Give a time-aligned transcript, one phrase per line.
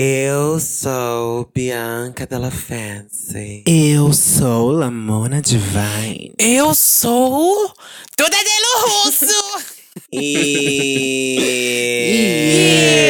[0.00, 3.64] Eu sou Bianca Della Fancy.
[3.66, 6.32] Eu sou Lamona Divine.
[6.38, 7.74] Eu sou
[8.16, 9.26] Duda Delo Russo.
[10.12, 11.36] E.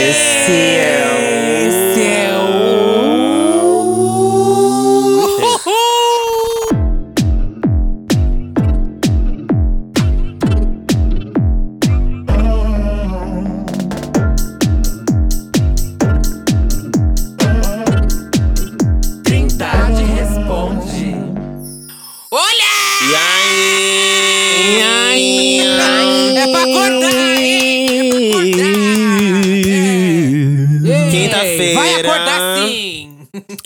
[0.09, 1.47] Esse é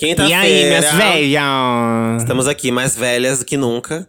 [0.06, 0.28] Quinta-feira.
[0.28, 2.22] E aí, minhas velhas?
[2.22, 4.08] Estamos aqui mais velhas do que nunca.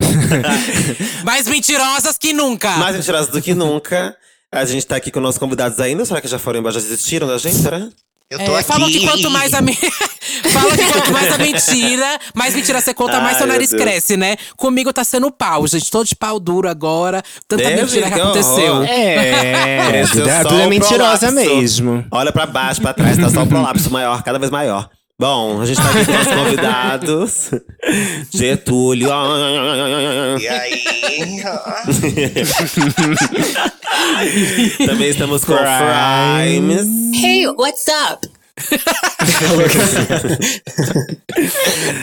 [1.24, 2.70] Mais mentirosas que nunca.
[2.78, 4.16] mais mentirosas do que nunca.
[4.52, 6.04] A gente tá aqui com nossos convidados ainda.
[6.06, 6.72] Será que já foram embora?
[6.74, 7.56] Já desistiram da gente?
[7.56, 7.78] Será?
[8.30, 8.64] Eu tô É, aqui.
[8.68, 9.74] falam que quanto mais a me...
[10.52, 13.82] falam que quanto mais a mentira, mais mentira você conta, mais Ai, seu nariz Deus.
[13.82, 14.36] cresce, né?
[14.56, 15.90] Comigo tá sendo pau, gente.
[15.90, 17.22] Tô de pau duro agora.
[17.48, 18.72] Tanta Deus, mentira que que aconteceu.
[18.74, 18.86] horror.
[18.88, 21.54] É, Cresceu tudo, é mentirosa prolapso.
[21.56, 22.06] mesmo.
[22.10, 24.88] Olha pra baixo, pra trás, tá só o prolapso maior, cada vez maior.
[25.20, 27.50] Bom, a gente tá aqui com nossos convidados.
[28.30, 29.10] Getúlio.
[30.40, 30.82] E aí?
[34.86, 35.52] Também estamos com.
[35.58, 36.86] Frimes.
[37.22, 38.26] Hey, what's up?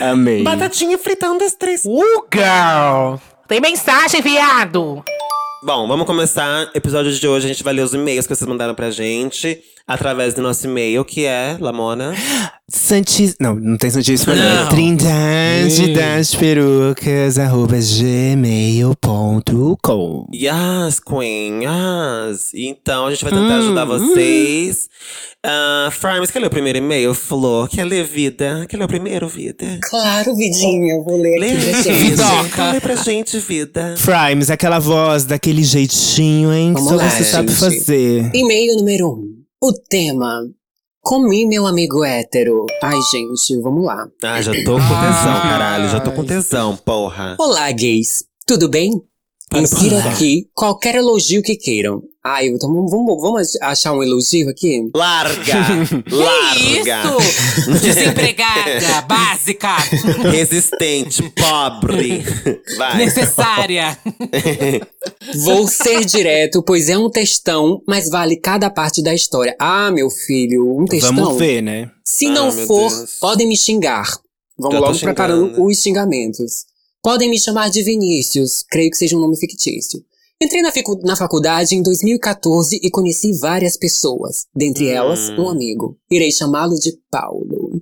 [0.00, 0.44] Amei.
[0.44, 1.84] Batatinha fritando das três.
[1.84, 3.16] Uh, girl!
[3.48, 5.02] Tem mensagem, viado!
[5.60, 6.70] Bom, vamos começar.
[6.72, 9.60] Episódio de hoje, a gente vai ler os e-mails que vocês mandaram pra gente.
[9.88, 12.14] Através do nosso e-mail, que é, Lamona.
[12.68, 13.34] Santis...
[13.40, 14.34] Não, não tem Santíssima.
[14.34, 14.64] Não.
[14.64, 14.68] Não.
[14.68, 19.38] Trindade das perucas, arroba gmail.com.
[20.32, 22.52] Yes, Queen, yes.
[22.54, 24.90] Então, a gente vai tentar ajudar vocês.
[25.42, 27.14] Ah, Frimes, quer ler o primeiro e-mail?
[27.14, 28.66] Flor, quer ler vida?
[28.68, 29.78] Quer ler o primeiro, vida?
[29.88, 32.10] Claro, Vidinha, eu vou ler Lê, aqui gente.
[32.10, 32.72] Vidoca.
[32.72, 33.94] Lê pra gente, vida.
[33.96, 36.72] Frimes, aquela voz, daquele jeitinho, hein?
[36.72, 37.60] Vamos só lá, você sabe gente.
[37.60, 38.30] fazer.
[38.34, 39.10] E-mail número 1.
[39.10, 39.44] Um.
[39.60, 40.42] O tema.
[41.00, 42.66] Comi meu amigo hétero.
[42.82, 44.06] Ai, gente, vamos lá.
[44.22, 45.88] Ah, já tô com tesão, caralho.
[45.88, 47.36] Já tô com tesão, porra.
[47.38, 48.24] Olá, gays.
[48.46, 49.02] Tudo bem?
[49.54, 52.02] Insira aqui qualquer elogio que queiram.
[52.22, 54.90] Ai, então vamos, vamos, achar um elogio aqui?
[54.94, 55.54] Larga!
[56.10, 57.02] larga!
[57.16, 57.70] Isso!
[57.80, 59.74] Desempregada, básica,
[60.30, 62.22] Resistente, pobre.
[62.76, 62.96] Vai.
[62.98, 63.98] necessária.
[65.44, 69.56] Vou ser direto, pois é um textão, mas vale cada parte da história.
[69.58, 71.14] Ah, meu filho, um textão.
[71.14, 71.90] Vamos ver, né?
[72.04, 73.16] Se Ah, não meu for, Deus.
[73.18, 74.06] podem me xingar.
[74.58, 76.66] Vamos Já logo preparando os xingamentos.
[77.08, 80.04] Podem me chamar de Vinícius, creio que seja um nome fictício.
[80.38, 84.90] Entrei na, ficu- na faculdade em 2014 e conheci várias pessoas, dentre Hum.
[84.90, 85.96] elas um amigo.
[86.10, 87.80] Irei chamá-lo de Paulo.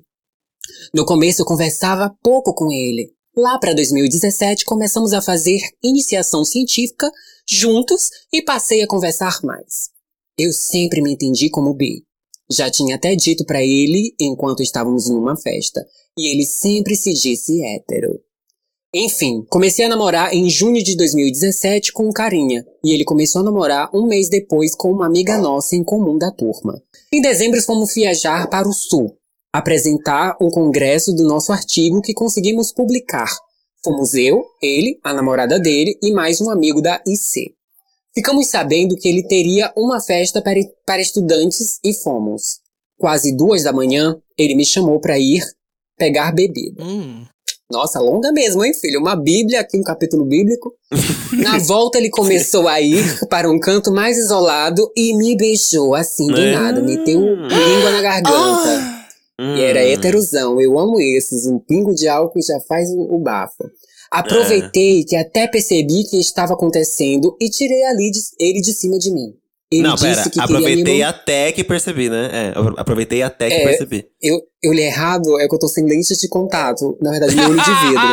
[0.95, 3.11] No começo eu conversava pouco com ele.
[3.37, 7.11] Lá para 2017 começamos a fazer iniciação científica
[7.51, 9.91] juntos e passei a conversar mais.
[10.39, 12.05] Eu sempre me entendi como bi.
[12.49, 15.85] Já tinha até dito pra ele enquanto estávamos numa festa,
[16.17, 18.21] e ele sempre se disse hétero.
[18.95, 23.45] Enfim, comecei a namorar em junho de 2017 com um carinha, e ele começou a
[23.45, 26.81] namorar um mês depois com uma amiga nossa em comum da turma.
[27.13, 29.17] Em dezembro fomos viajar para o sul,
[29.53, 33.31] apresentar um congresso do nosso artigo que conseguimos publicar.
[33.85, 37.55] Fomos eu, ele, a namorada dele e mais um amigo da IC.
[38.15, 42.61] Ficamos sabendo que ele teria uma festa para, para estudantes e fomos.
[42.99, 45.43] Quase duas da manhã, ele me chamou para ir
[45.99, 46.83] pegar bebida.
[46.83, 47.27] Hum.
[47.71, 49.01] Nossa, longa mesmo, hein, filho?
[49.01, 50.73] Uma bíblia aqui, um capítulo bíblico.
[51.43, 56.29] Na volta, ele começou a ir para um canto mais isolado e me beijou assim
[56.29, 56.53] do É.
[56.53, 56.81] nada.
[56.81, 58.97] Meteu língua na garganta.
[59.39, 59.93] E era Hum.
[59.93, 60.61] heterosão.
[60.61, 61.47] Eu amo esses.
[61.47, 63.65] Um pingo de álcool já faz o, bafo.
[64.11, 69.35] Aproveitei que até percebi que estava acontecendo e tirei ali ele de cima de mim.
[69.71, 70.45] Ele Não, disse pera.
[70.45, 72.31] Aproveitei até que percebi, né?
[72.33, 73.65] É, apro- aproveitei até que É.
[73.65, 74.07] percebi.
[74.23, 76.97] Eu, eu li errado, é que eu tô sem lentes de contato.
[77.03, 78.07] Na verdade, meu olho de vidro.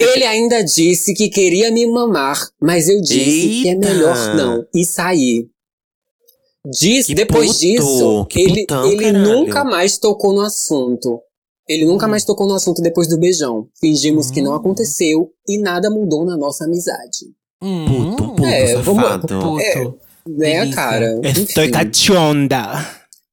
[0.00, 3.88] Ele ainda disse que queria me mamar, mas eu disse que é Eita!
[3.88, 5.48] melhor não e sair.
[6.80, 9.22] Diz, Que depois puto, disso, ele, putão, ele caralho.
[9.24, 11.20] nunca mais tocou no assunto.
[11.68, 13.68] Ele nunca mais tocou no assunto depois do beijão.
[13.80, 14.56] Fingimos que não Hum.
[14.56, 17.26] aconteceu e nada mudou na nossa amizade.
[17.62, 17.86] Hum.
[18.16, 19.26] Puto, puto, É, vamos- safado.
[19.40, 19.98] Puto.
[20.28, 20.74] Né, Delícia.
[20.74, 21.20] cara?
[21.24, 22.86] Estou cachonda.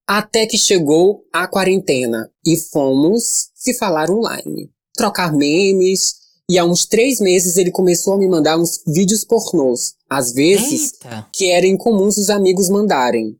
[0.07, 6.21] Até que chegou a quarentena e fomos se falar online, trocar memes.
[6.51, 9.93] E há uns três meses ele começou a me mandar uns vídeos pornôs.
[10.09, 11.25] Às vezes, Eita.
[11.33, 13.37] que era incomum os amigos mandarem.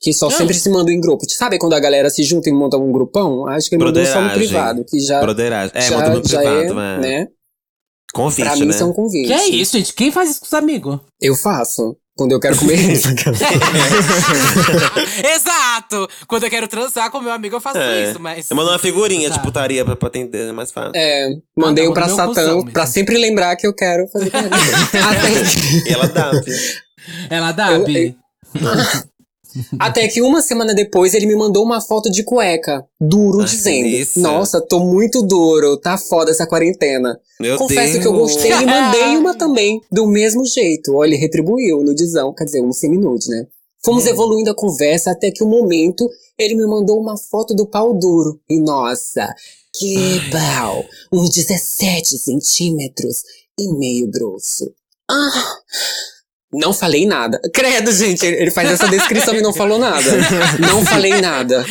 [0.00, 0.30] Que só Ah.
[0.30, 1.24] sempre se mandam em grupo.
[1.30, 3.46] Sabe quando a galera se junta e monta um grupão?
[3.46, 5.72] Acho que ele mandou só no privado, que já, Broderagem.
[5.76, 6.98] É, já, no já privado, é, é.
[6.98, 7.28] né?
[8.12, 8.70] Convite, Pra mim, né?
[8.74, 9.26] isso é um convite.
[9.26, 9.92] Que é isso, gente?
[9.94, 10.98] Quem faz isso com os amigos?
[11.20, 11.96] Eu faço.
[12.14, 13.08] Quando eu quero comer isso.
[15.34, 16.08] Exato!
[16.28, 18.10] Quando eu quero transar com meu amigo, eu faço É.
[18.10, 18.50] isso, mas.
[18.50, 20.92] Eu mando uma figurinha de putaria pra, pra atender, é mais fácil.
[20.94, 24.48] É, mandei Ah, um pra Satã pra sempre lembrar que eu quero fazer com ele.
[24.48, 26.56] Até, E ela dá, filho.
[27.30, 28.16] Ela dá, Eu- Bi.
[29.78, 33.84] Até que uma semana depois ele me mandou uma foto de cueca, duro, Ai, dizendo:
[33.84, 34.22] delícia.
[34.22, 37.18] Nossa, tô muito duro, tá foda essa quarentena.
[37.40, 38.02] Meu Confesso Deus.
[38.02, 40.94] que eu gostei e mandei uma também, do mesmo jeito.
[40.94, 43.46] Olha, ele retribuiu no dizão, quer dizer, um seminude, né?
[43.84, 46.08] Fomos evoluindo a conversa até que um momento
[46.38, 48.40] ele me mandou uma foto do pau duro.
[48.48, 49.34] E nossa,
[49.74, 50.84] que pau!
[51.12, 53.22] Uns 17 centímetros
[53.58, 54.72] e meio grosso.
[55.10, 55.56] Ah!
[56.52, 57.40] Não falei nada.
[57.52, 60.10] Credo, gente, ele faz essa descrição e não falou nada.
[60.60, 61.64] Não falei nada.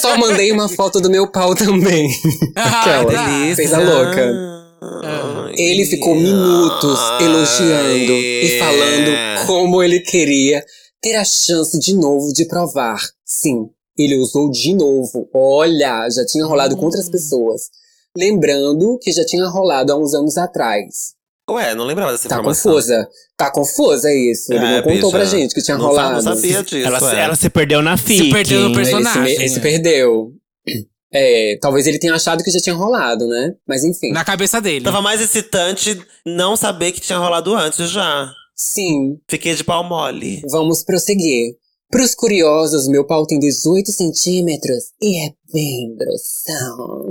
[0.00, 2.10] Só mandei uma foto do meu pau também.
[2.54, 3.56] Ah, Aquela.
[3.56, 4.58] Fez a louca.
[5.02, 5.54] Ai.
[5.56, 8.44] Ele ficou minutos elogiando Ai.
[8.44, 10.62] e falando como ele queria
[11.00, 13.00] ter a chance de novo de provar.
[13.24, 15.28] Sim, ele usou de novo.
[15.34, 17.62] Olha, já tinha rolado com outras pessoas.
[18.16, 21.17] Lembrando que já tinha rolado há uns anos atrás.
[21.50, 22.72] Ué, não lembrava dessa Tá informação.
[22.72, 23.08] confusa.
[23.36, 24.52] Tá confusa isso.
[24.52, 25.10] Ele É, não contou bicha.
[25.10, 26.22] pra gente que tinha Não, rolado.
[26.22, 26.76] Não sabia disso.
[26.86, 27.20] Ela, é.
[27.24, 28.30] ela se perdeu na FIC.
[28.32, 28.74] perdeu no hein?
[28.74, 30.32] perso- Ele se, personagem, ele se perdeu.
[31.12, 33.54] É, talvez ele tenha achado que já tinha rolado, né?
[33.66, 34.12] Mas enfim.
[34.12, 34.84] Na cabeça dele.
[34.84, 38.30] Tava mais excitante não saber que tinha rolado antes já.
[38.54, 40.42] Sim, Fiquei de pau mole.
[40.50, 41.54] Vamos prosseguir.
[41.90, 47.06] Pros curiosos, meu pau tem 18 centímetros e é bem grossão.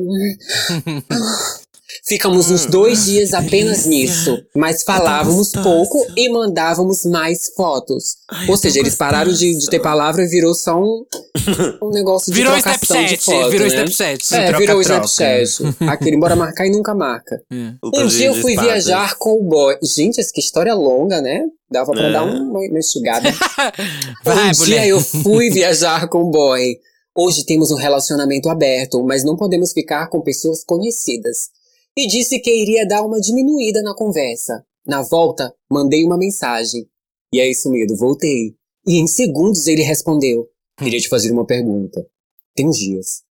[2.06, 8.18] Ficamos uns dois dias apenas nisso, mas falávamos pouco e mandávamos mais fotos.
[8.30, 11.06] Ai, Ou seja, eles pararam de, de ter palavra e virou só um,
[11.82, 13.74] um negócio de Virou trocação de foto, virou né?
[13.86, 14.36] Snapchat.
[14.36, 15.06] É, Troca, virou o troca.
[15.06, 15.76] Snapchat.
[15.90, 17.42] Aquele bora marcar e nunca marca.
[17.82, 18.72] Luta Um dia eu fui espadas.
[18.86, 19.78] viajar com o boy.
[19.82, 21.42] Gente, essa que história longa, né?
[21.72, 22.12] Dava pra É.
[22.12, 23.30] dar uma investigada.
[24.24, 24.88] Vai, um dia mulher.
[24.88, 26.76] eu fui viajar com o boy.
[27.16, 31.50] Hoje temos um relacionamento aberto, mas não podemos ficar com pessoas conhecidas.
[31.98, 34.64] E disse que iria dar uma diminuída na conversa.
[34.86, 36.88] Na volta, mandei uma mensagem.
[37.34, 38.56] E é isso mesmo, voltei.
[38.86, 40.48] E em segundos ele respondeu:
[40.78, 42.06] Queria te fazer uma pergunta.
[42.56, 43.24] Tem uns dias.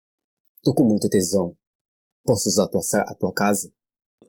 [0.63, 1.55] Tô com muita tesão.
[2.25, 3.71] Posso usar a tua, a tua casa?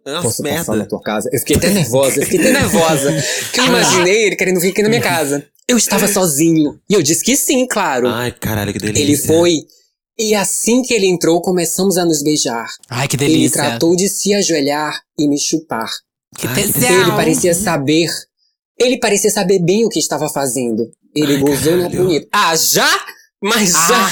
[0.05, 0.89] Nossa, Posso passar na merda.
[0.89, 1.29] tua casa?
[1.33, 3.11] Eu fiquei até nervosa, eu fiquei até nervosa.
[3.45, 5.47] Porque eu imaginei ele querendo vir aqui na minha casa.
[5.67, 6.79] Eu estava sozinho.
[6.89, 8.07] E eu disse que sim, claro.
[8.09, 9.01] Ai, caralho, que delícia.
[9.01, 9.65] ele foi.
[10.17, 12.67] E assim que ele entrou, começamos a nos beijar.
[12.89, 13.61] Ai, que Ele delícia.
[13.61, 15.89] tratou de se ajoelhar e me chupar.
[16.37, 16.89] Que tesão.
[16.89, 18.09] Ele parecia saber.
[18.79, 20.89] Ele parecia saber bem o que estava fazendo.
[21.13, 22.27] Ele Ai, gozou na punheta.
[22.31, 22.89] Ah, já?
[23.41, 24.07] Mas já!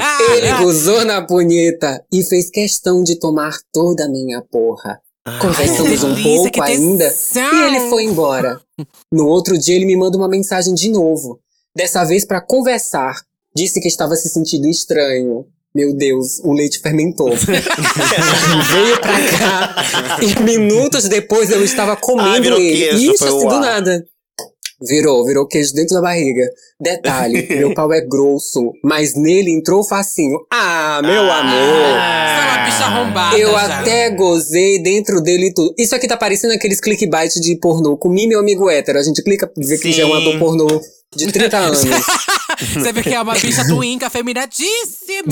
[0.00, 0.18] Ah.
[0.36, 5.00] Ele gozou na punheta e fez questão de tomar toda a minha porra.
[5.24, 8.60] Ai, Conversamos um pouco ainda e ele foi embora.
[9.12, 11.40] No outro dia ele me manda uma mensagem de novo.
[11.74, 13.16] Dessa vez pra conversar.
[13.54, 15.46] Disse que estava se sentindo estranho.
[15.74, 17.30] Meu Deus, o leite fermentou.
[18.72, 19.76] Veio pra cá
[20.20, 22.76] e minutos depois eu estava comendo Ai, virou ele.
[22.76, 24.04] queijo, Isso foi assim do nada.
[24.82, 26.48] Virou, virou queijo dentro da barriga.
[26.80, 30.38] Detalhe, meu pau é grosso, mas nele entrou facinho.
[30.52, 31.60] Ah, meu amor!
[31.60, 33.38] Você é uma bicha arrombada.
[33.38, 33.80] Eu já.
[33.80, 35.74] até gozei dentro dele e tudo.
[35.78, 37.96] Isso aqui tá parecendo aqueles clickbait de pornô.
[37.96, 38.98] Comi meu amigo hétero.
[38.98, 40.66] A gente clica pra ver que já é um ator pornô
[41.14, 41.80] de 30 anos.
[42.74, 45.24] Você vê que é uma bicha do Inca feminadíssima.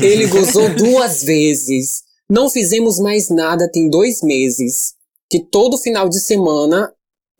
[0.00, 2.02] Ele gozou duas vezes.
[2.30, 4.94] Não fizemos mais nada tem dois meses.
[5.30, 6.90] Que todo final de semana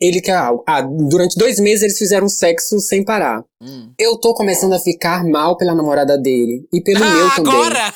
[0.00, 0.36] ele quer.
[0.66, 3.42] Ah, durante dois meses eles fizeram sexo sem parar.
[3.60, 3.92] Hum.
[3.98, 6.66] Eu tô começando a ficar mal pela namorada dele.
[6.72, 7.52] E pelo meu Ah, também.
[7.52, 7.94] agora!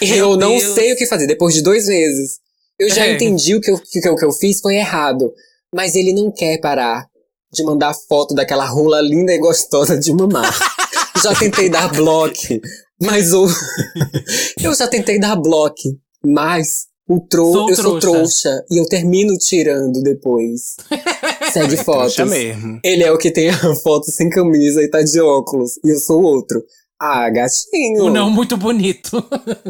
[0.00, 0.74] Eu não Deus.
[0.74, 2.38] sei o que fazer, depois de dois meses.
[2.78, 3.12] Eu já É.
[3.14, 5.32] entendi o que eu, que, o que eu fiz foi errado.
[5.74, 7.06] Mas ele não quer parar
[7.52, 10.52] de mandar foto daquela rola linda e gostosa de mamar.
[11.22, 12.36] já tentei dar bloco,
[13.00, 13.46] mas o.
[14.62, 17.52] eu já tentei dar bloco, mas o tro...
[17.52, 18.48] Sou eu sou trouxa.
[18.48, 20.76] trouxa e eu termino tirando depois.
[21.52, 22.14] Segue fotos.
[22.14, 22.80] Trouxa mesmo.
[22.82, 25.78] Ele é o que tem a foto sem camisa e tá de óculos.
[25.84, 26.62] E eu sou o outro.
[27.00, 28.04] Ah, gatinho.
[28.04, 29.22] O não muito bonito.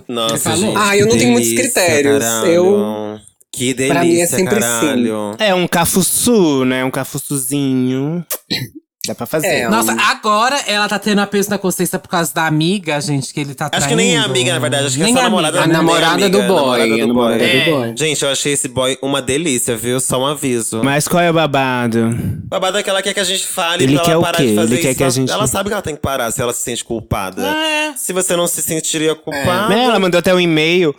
[0.06, 0.76] Nossa, gente.
[0.76, 2.22] Ah, eu não tenho muitos critérios.
[2.22, 2.52] caralho.
[2.52, 5.36] Eu- Que delícia, Pra mim é sempre caralho.
[5.38, 6.84] É um cafuçu, né?
[6.84, 8.24] Um cafuçuzinho.
[9.04, 9.48] Dá pra fazer.
[9.48, 13.40] É, Nossa, agora ela tá tendo apeso na consciência por causa da amiga, gente, que
[13.40, 14.30] ele tá Acho que nem é traindo.
[14.30, 14.86] amiga, na verdade.
[14.86, 15.28] Acho que Nem é só amiga.
[15.42, 17.94] namorada A namorada amiga, do boy, namorada a namorada do boy.
[17.96, 19.98] Gente, eu achei esse boy uma delícia, viu?
[19.98, 20.82] Só um aviso.
[20.84, 22.16] Mas qual é o babado?
[22.44, 24.38] Babado é que ela quer que a gente fale Ele pra quer ela o parar
[24.38, 24.46] quê?
[24.46, 24.98] de fazer Ele quer isso.
[24.98, 27.44] que a gente- Ela sabe que ela tem que parar se ela se sente culpada.
[27.44, 27.94] É.
[27.96, 29.68] Se você não se sentiria culpada.
[29.68, 30.94] Né, Ela mandou até um e-mail.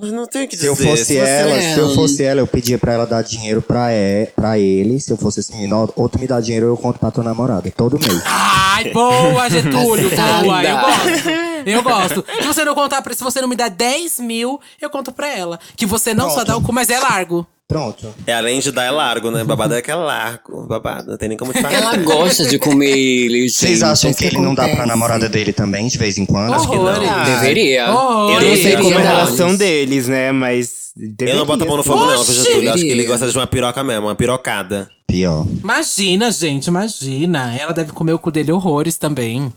[0.00, 0.68] Mas não tem o que Se dizer.
[0.68, 3.60] eu fosse você- ela, é- se eu fosse ela, eu pedia pra ela dar dinheiro
[3.60, 5.00] pra, e, pra ele.
[5.00, 7.70] Se eu fosse assim, "Não, ou tu me dá dinheiro, eu conto pra tua namorada.
[7.76, 8.22] Todo mês.
[8.24, 10.42] Ai, boa, Getúlio, Passada.
[10.44, 10.62] boa.
[10.64, 11.28] Eu gosto.
[11.66, 12.24] Eu gosto.
[12.40, 15.28] Se você não contar, pra- se você não me dá 10 mil, eu conto pra
[15.36, 15.58] ela.
[15.76, 16.46] Que você não só Pronto.
[16.46, 17.46] dá o cu, mas é largo.
[17.68, 18.08] Pronto.
[18.26, 19.44] É, além de dar, é largo, né?
[19.44, 20.66] Babado é que é largo.
[20.66, 21.74] Babado, não tem nem como te falar.
[21.74, 23.52] Ela gosta de comer ele, gente.
[23.52, 24.88] Vocês acham isso que ele não dá pra acontece.
[24.88, 26.54] namorada dele também, de vez em quando?
[26.54, 27.24] Acho que não.
[27.26, 27.84] Deveria.
[27.88, 29.08] Eu não sei como é a dar.
[29.10, 30.32] relação deles, né?
[30.32, 30.88] Mas.
[30.96, 31.38] Eu deveria.
[31.40, 32.72] não boto a mão no fogo, não, viu, Getúlio?
[32.72, 34.88] Acho que ele gosta de uma piroca mesmo, uma pirocada.
[35.06, 35.46] Pior.
[35.62, 37.54] Imagina, gente, imagina.
[37.54, 39.52] Ela deve comer o cu dele horrores também.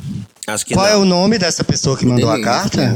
[0.48, 0.94] Acho que Qual não.
[0.94, 2.94] é o nome dessa pessoa que mandou a carta?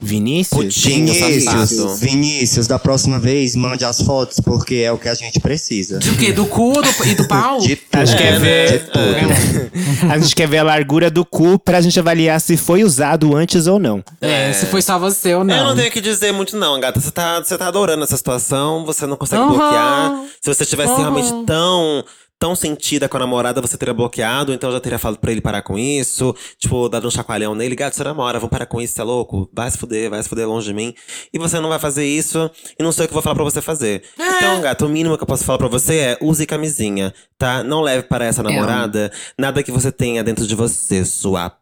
[0.00, 0.74] Vinícius?
[0.76, 1.98] Putinho, Vinícius.
[2.00, 5.98] Vinícius, da próxima vez, mande as fotos, porque é o que a gente precisa.
[5.98, 6.32] De o quê?
[6.32, 7.58] Do cu do- e do pau?
[7.58, 8.00] De tudo.
[8.00, 8.86] Acho que é de ver.
[8.90, 10.08] tudo.
[10.12, 13.66] A gente quer ver a largura do cu pra gente avaliar se foi usado antes
[13.66, 14.02] ou não.
[14.20, 15.54] É, se foi só você ou não.
[15.56, 17.00] Eu não tenho o que dizer muito, não, gata.
[17.00, 19.52] Você tá, você tá adorando essa situação, você não consegue Aham.
[19.52, 20.22] bloquear.
[20.40, 21.00] Se você tivesse Aham.
[21.00, 22.04] realmente tão.
[22.40, 25.40] Tão sentida com a namorada, você teria bloqueado, então eu já teria falado pra ele
[25.40, 26.32] parar com isso.
[26.56, 29.50] Tipo, dado um chacoalhão nele, gato, você namora, vamos parar com isso, você é louco?
[29.52, 30.94] Vai se fuder, vai se fuder longe de mim.
[31.32, 33.42] E você não vai fazer isso, e não sei o que eu vou falar pra
[33.42, 34.04] você fazer.
[34.36, 37.64] Então, gato, o mínimo que eu posso falar pra você é use camisinha, tá?
[37.64, 41.52] Não leve para essa namorada nada que você tenha dentro de você, sua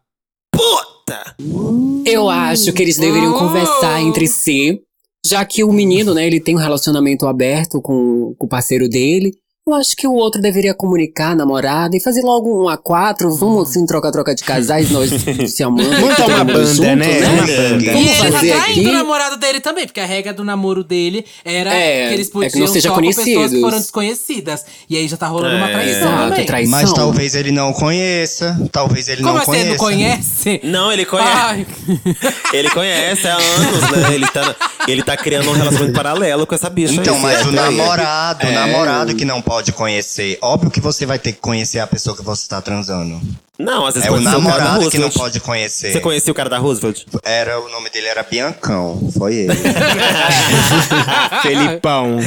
[0.51, 1.35] puta!
[2.05, 3.39] Eu acho que eles deveriam Oh.
[3.39, 4.79] conversar entre si,
[5.25, 9.31] já que o menino, né, ele tem um relacionamento aberto com, com o parceiro dele.
[9.67, 13.29] Eu acho que o outro deveria comunicar a namorada e fazer logo um a quatro.
[13.35, 15.09] Vamos assim, troca-troca de casais, nós
[15.51, 15.89] se amando.
[15.99, 17.19] Montar uma todo mundo banda, junto, né?
[17.19, 17.83] Uma banda.
[17.83, 18.89] E Vamos ele tá fazer traindo aqui.
[18.89, 22.31] o namorado dele também, porque a regra do namoro dele era É, que eles é
[22.31, 24.65] podiam que não seja só com pessoas que foram desconhecidas.
[24.89, 25.73] E aí já tá rolando uma É.
[25.73, 26.45] traição Exato, também.
[26.45, 26.71] traição.
[26.71, 28.57] Mas talvez ele não conheça.
[28.71, 29.69] Talvez ele Como não assim, conheça.
[29.71, 30.61] não conhece?
[30.63, 31.29] Não, ele conhece.
[31.35, 31.67] Ai.
[32.53, 34.13] Ele conhece há anos, né?
[34.15, 34.55] Ele tá,
[34.87, 36.93] ele tá criando um relacionamento paralelo com essa bicha.
[36.93, 38.53] Então, aí, mas o namorado, o É.
[38.53, 40.37] namorado que não pode conhecer.
[40.41, 43.19] Óbvio que você vai ter que conhecer a pessoa que você tá transando.
[43.59, 45.13] Não, às vezes É o pode ser o cara da namorado que não Roosevelt.
[45.17, 45.91] pode conhecer.
[45.91, 47.03] Você conhecia o cara da Roosevelt?
[47.23, 49.09] Era, o nome dele era Biancão.
[49.17, 49.53] Foi ele.
[51.41, 52.17] Felipão.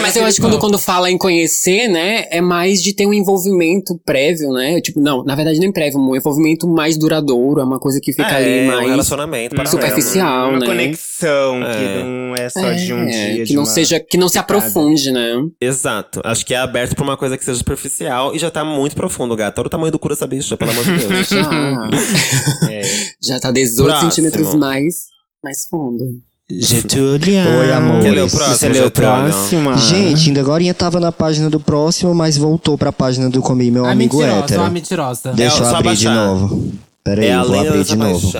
[0.00, 3.12] Mas eu acho que quando, quando fala em conhecer, né, é mais de ter um
[3.14, 4.80] envolvimento prévio, né?
[4.80, 8.36] Tipo, não, na verdade nem prévio, um envolvimento mais duradouro, é uma coisa que fica
[8.36, 9.70] ali é, um mais relacionamento paralelo.
[9.82, 10.66] superficial, Uma né?
[10.66, 11.72] conexão É.
[11.76, 13.44] que não é só de um É, dia.
[13.44, 15.34] que não uma seja, que não se aprofunde, né?
[15.60, 16.20] Exato.
[16.24, 19.34] Acho que é aberto pra uma coisa que seja superficial e já tá muito profundo,
[19.36, 19.58] gato.
[19.58, 21.28] Olha o tamanho do cu dessa bicha, pelo amor de Deus.
[21.28, 22.82] Já, É.
[23.22, 24.10] já tá 18 Próximo.
[24.10, 24.94] centímetros mais,
[25.42, 26.04] mais fundo.
[26.48, 27.42] Getúlia.
[27.58, 28.02] Oi, amor.
[28.02, 28.56] Quer ler o Você próximo?
[28.58, 29.10] Você lê o Getúlio?
[29.10, 29.78] próximo?
[29.78, 33.84] Gente, ainda agora tava na página do próximo, mas voltou pra página do Comi, meu
[33.84, 34.62] A amigo mentirosa, hétero.
[34.62, 35.32] a mentirosa.
[35.32, 36.72] Deixa É, eu abrir de novo.
[37.02, 38.32] Pera aí, é vou abrir de novo.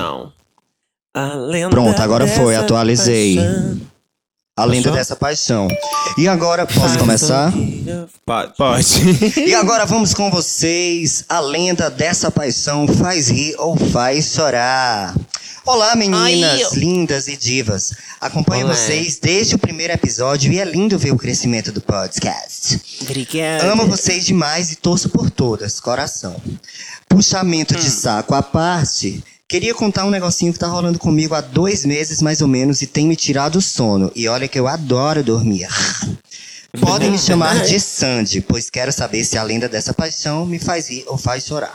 [1.70, 3.36] Pronto, agora foi, atualizei.
[3.36, 3.80] paixão.
[4.58, 4.98] A lenda Achou?
[4.98, 5.68] dessa paixão.
[6.16, 7.52] E agora, posso começar?
[8.24, 8.56] Pode.
[8.56, 9.40] Pode.
[9.46, 11.24] E agora vamos com vocês.
[11.28, 15.14] A lenda dessa paixão faz rir ou faz chorar.
[15.66, 17.92] Olá, meninas lindas e divas.
[18.18, 18.74] Acompanho Olá.
[18.74, 22.80] vocês desde o primeiro episódio e é lindo ver o crescimento do podcast.
[23.02, 23.70] Obrigada.
[23.70, 26.40] Amo vocês demais e torço por todas, coração.
[27.06, 31.84] Puxamento de saco à parte, queria contar um negocinho que tá rolando comigo há dois
[31.84, 34.10] meses mais ou menos e tem me tirado o sono.
[34.14, 35.68] E olha que eu adoro dormir.
[36.80, 40.88] Podem me chamar de Sandy, pois quero saber se a lenda dessa paixão me faz
[40.88, 41.72] rir ou faz chorar.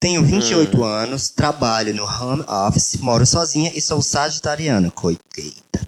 [0.00, 4.92] Tenho 28 anos, trabalho no home office, moro sozinha e sou sagitariana.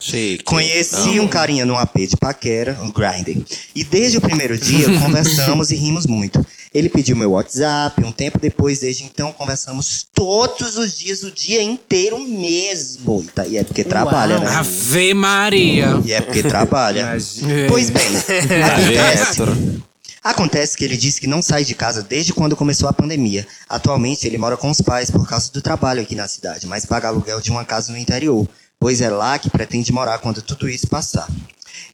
[0.00, 0.44] Chique.
[0.44, 3.44] Conheci um carinha num AP de paquera, um grinding.
[3.75, 6.44] E desde o primeiro dia conversamos e rimos muito.
[6.76, 11.62] Ele pediu meu WhatsApp, um tempo depois, desde então, conversamos todos os dias, o dia
[11.62, 13.23] inteiro mesmo.
[13.23, 14.47] E tá- E é porque trabalha, né?
[14.56, 16.00] Ave Maria.
[16.04, 17.00] E é porque trabalha.
[17.00, 17.68] Imagina.
[17.68, 18.02] Pois bem,
[18.62, 19.83] Ah, acontece,
[20.23, 23.47] acontece que ele disse que não sai de casa desde quando começou a pandemia.
[23.68, 27.09] Atualmente, ele mora com os pais por causa do trabalho aqui na cidade, mas paga
[27.09, 28.47] aluguel de uma casa no interior,
[28.78, 31.28] pois é lá que pretende morar quando tudo isso passar.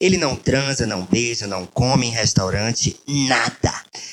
[0.01, 3.73] Ele não transa, não beija, não come em restaurante, nada.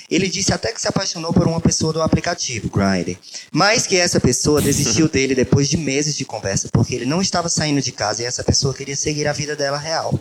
[0.10, 3.18] Ele disse até que se apaixonou por uma pessoa do aplicativo, Grindr.
[3.52, 7.50] Mas que essa pessoa desistiu dele depois de meses de conversa, porque ele não estava
[7.50, 10.20] saindo de casa e essa pessoa queria seguir a vida dela real.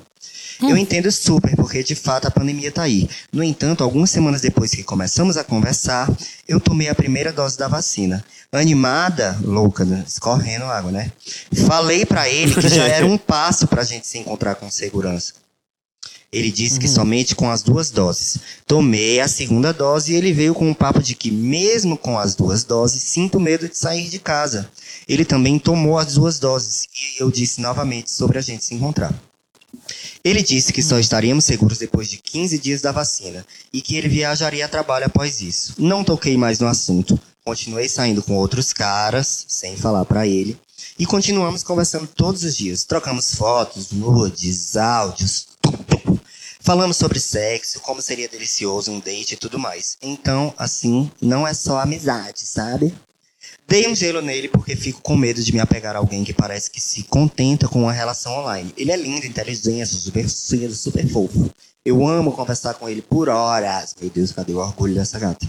[0.60, 3.08] Eu entendo super, porque de fato a pandemia tá aí.
[3.32, 6.10] No entanto, algumas semanas depois que começamos a conversar,
[6.48, 8.24] eu tomei a primeira dose da vacina.
[8.50, 10.04] Animada, louca, né?
[10.06, 11.12] escorrendo água, né?
[11.66, 15.34] Falei pra ele que já era um passo pra gente se encontrar com segurança.
[16.30, 18.38] Ele disse que somente com as duas doses.
[18.66, 22.34] Tomei a segunda dose e ele veio com um papo de que, mesmo com as
[22.34, 24.68] duas doses, sinto medo de sair de casa.
[25.08, 29.14] Ele também tomou as duas doses e eu disse novamente sobre a gente se encontrar.
[30.28, 34.10] Ele disse que só estaríamos seguros depois de 15 dias da vacina e que ele
[34.10, 35.74] viajaria a trabalho após isso.
[35.78, 37.18] Não toquei mais no assunto.
[37.42, 40.60] Continuei saindo com outros caras, sem falar pra ele,
[40.98, 42.84] e continuamos conversando todos os dias.
[42.84, 45.48] Trocamos fotos, nudes, áudios.
[46.60, 49.96] Falamos sobre sexo, como seria delicioso um date e tudo mais.
[50.02, 52.94] Então, assim, não é só amizade, sabe?
[53.68, 56.70] Dei um gelo nele porque fico com medo de me apegar a alguém que parece
[56.70, 58.72] que se contenta com uma relação online.
[58.78, 61.50] Ele é lindo, inteligente, super cedo, super fofo.
[61.84, 63.94] Eu amo conversar com ele por horas.
[64.00, 65.46] Meu Deus, cadê o orgulho dessa gata?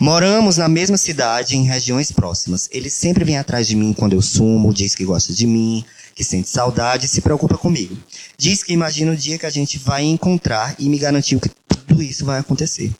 [0.00, 2.70] Moramos na mesma cidade, em regiões próximas.
[2.72, 5.84] Ele sempre vem atrás de mim quando eu sumo, diz que gosta de mim,
[6.14, 7.94] que sente saudade e se preocupa comigo.
[8.38, 12.02] Diz que imagina o dia que a gente vai encontrar e me garantiu que tudo
[12.02, 12.90] isso vai acontecer.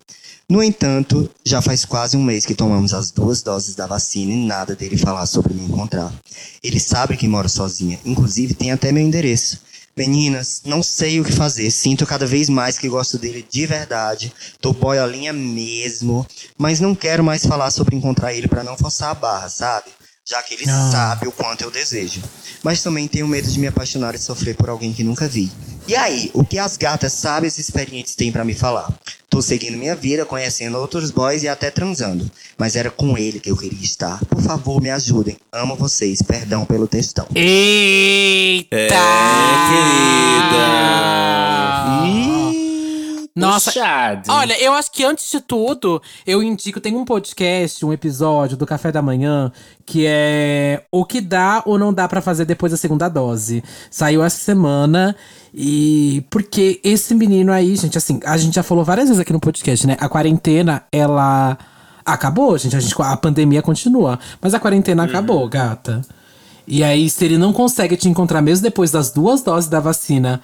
[0.50, 4.46] No entanto, já faz quase um mês que tomamos as duas doses da vacina e
[4.46, 6.10] nada dele falar sobre me encontrar.
[6.64, 9.60] Ele sabe que moro sozinha, inclusive tem até meu endereço.
[9.94, 11.70] Meninas, não sei o que fazer.
[11.70, 14.32] Sinto cada vez mais que gosto dele de verdade.
[14.58, 16.26] Tô boiolinha mesmo.
[16.56, 19.90] Mas não quero mais falar sobre encontrar ele pra não forçar a barra, sabe?
[20.28, 22.20] Já que ele sabe o quanto eu desejo.
[22.62, 25.50] Mas também tenho medo de me apaixonar e sofrer por alguém que nunca vi.
[25.86, 28.92] E aí, o que as gatas sábias e experientes têm pra me falar?
[29.30, 32.30] Tô seguindo minha vida, conhecendo outros boys e até transando.
[32.58, 34.22] Mas era com ele que eu queria estar.
[34.26, 35.38] Por favor, me ajudem.
[35.50, 36.20] Amo vocês.
[36.20, 37.26] Perdão pelo textão.
[37.34, 38.76] Eita!
[38.76, 38.88] É,
[39.70, 40.58] querida.
[43.38, 44.30] Nossa, Puxado.
[44.30, 48.66] Olha, eu acho que antes de tudo, eu indico, tem um podcast, um episódio do
[48.66, 49.52] Café da Manhã,
[49.86, 53.62] que é o que dá ou não dá pra fazer depois da segunda dose.
[53.90, 55.14] Saiu essa semana
[55.54, 59.40] e porque esse menino aí, gente, assim, a gente já falou várias vezes aqui no
[59.40, 59.96] podcast, né?
[60.00, 61.56] A quarentena, ela
[62.04, 66.02] acabou, gente, a, gente, a pandemia continua, mas a quarentena acabou, gata.
[66.70, 70.38] E aí, se ele não consegue te encontrar mesmo depois das duas doses da vacina,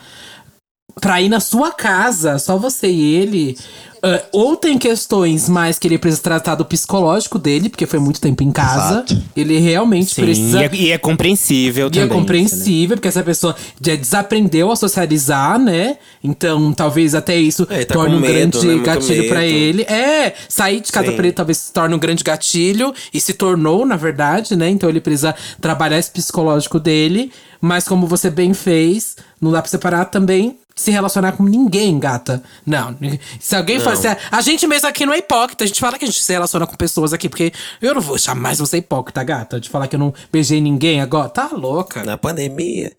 [1.00, 3.58] pra ir na sua casa, só você e ele.
[4.02, 8.20] ah, ou tem questões mais que ele precisa tratar do psicológico dele, porque foi muito
[8.20, 8.96] tempo em casa.
[8.98, 9.22] Fato.
[9.34, 10.60] Ele realmente Sim, precisa.
[10.60, 12.08] e, é, e é compreensível E também.
[12.08, 15.96] é compreensível, porque essa pessoa já desaprendeu a socializar, né?
[16.22, 18.82] Então, talvez até isso É, tá torne um medo, grande né?
[18.84, 19.52] Gatilho pra medo.
[19.56, 19.82] ele.
[19.82, 21.16] É, sair de casa Sim.
[21.16, 22.94] pra ele talvez se torne um grande gatilho.
[23.12, 24.68] E se tornou, na verdade, né?
[24.70, 27.32] Então ele precisa trabalhar esse psicológico dele.
[27.60, 32.42] Mas como você bem fez, não dá pra separar também se relacionar com ninguém, gata.
[32.66, 32.96] Não.
[33.38, 35.62] Se alguém se a- A gente mesmo aqui não é hipócrita.
[35.64, 38.18] A gente fala que a gente se relaciona com pessoas aqui, porque eu não vou
[38.18, 39.60] jamais você hipócrita, gata.
[39.60, 41.28] De falar que eu não beijei ninguém agora.
[41.28, 42.02] Tá louca.
[42.02, 42.92] Na pandemia.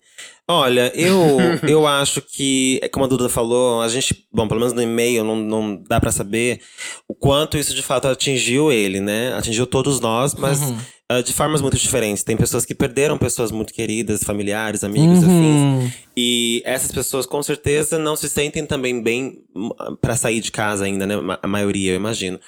[0.48, 4.74] Olha, eu, eu acho que, é como a Duda falou, a gente, bom, pelo menos
[4.74, 6.60] no e-mail não, não dá pra saber
[7.08, 9.34] o quanto isso de fato atingiu ele, né?
[9.34, 10.60] Atingiu todos nós, mas
[11.08, 12.24] ah, de formas muito diferentes.
[12.24, 15.92] Tem pessoas que perderam pessoas muito queridas, familiares, amigos, afins.
[16.16, 20.84] E essas pessoas com certeza não se sentem também bem hum, pra sair de casa
[20.84, 21.14] ainda, né?
[21.40, 22.40] A maioria, eu imagino.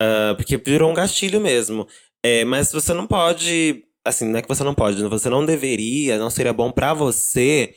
[0.00, 1.86] Ah, porque virou um gatilho mesmo.
[2.22, 3.83] É, mas você não pode.
[4.04, 7.74] Assim, não é que você não pode, você não deveria, não seria bom pra você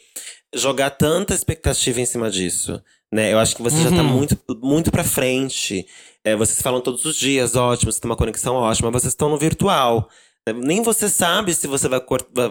[0.54, 2.82] jogar tanta expectativa em cima disso.
[3.13, 3.32] Né?
[3.32, 5.86] Eu acho que você já tá muito, muito pra frente.
[6.26, 9.38] É, vocês falam todos os dias, ótimo, você tem uma conexão ótima, vocês estão no
[9.38, 10.10] virtual.
[10.46, 10.54] né?
[10.54, 12.02] Nem você sabe se você vai-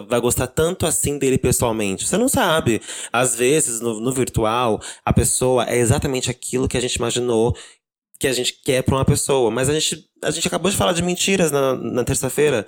[0.07, 2.07] vai gostar tanto assim dele pessoalmente.
[2.07, 2.81] Você não sabe.
[3.13, 7.55] Às vezes, no, no virtual, a pessoa é exatamente aquilo que a gente imaginou
[8.19, 9.51] que a gente quer pra uma pessoa.
[9.51, 12.67] Mas a gente, a gente acabou de falar de mentiras na, na terça-feira.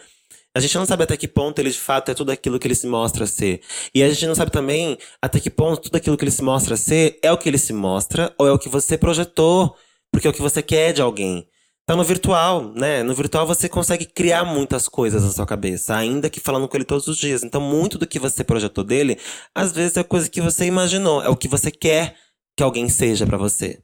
[0.60, 2.76] A gente não sabe até que ponto ele de fato é tudo aquilo que ele
[2.76, 3.62] se mostra ser.
[3.96, 6.76] E a gente não sabe também até que ponto tudo aquilo que ele se mostra
[6.76, 9.74] ser é o que ele se mostra ou é o que você projetou,
[10.12, 11.48] porque é o que você quer de alguém.
[11.86, 13.04] Tá no virtual, né?
[13.04, 16.84] No virtual você consegue criar muitas coisas na sua cabeça, ainda que falando com ele
[16.84, 17.42] todos os dias.
[17.42, 19.18] Então, muito do que você projetou dele,
[19.56, 22.18] às vezes é coisa que você imaginou, é o que você quer
[22.58, 23.80] que alguém seja pra você.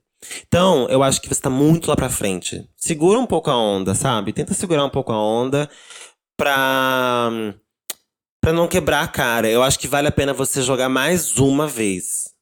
[0.46, 2.68] Então, eu acho que você tá muito lá pra frente.
[2.76, 4.34] Segura um pouco a onda, sabe?
[4.34, 5.70] Tenta segurar um pouco a onda
[6.38, 7.30] pra.
[8.42, 9.50] pra não quebrar a cara.
[9.50, 12.34] Eu acho que vale a pena você jogar mais uma vez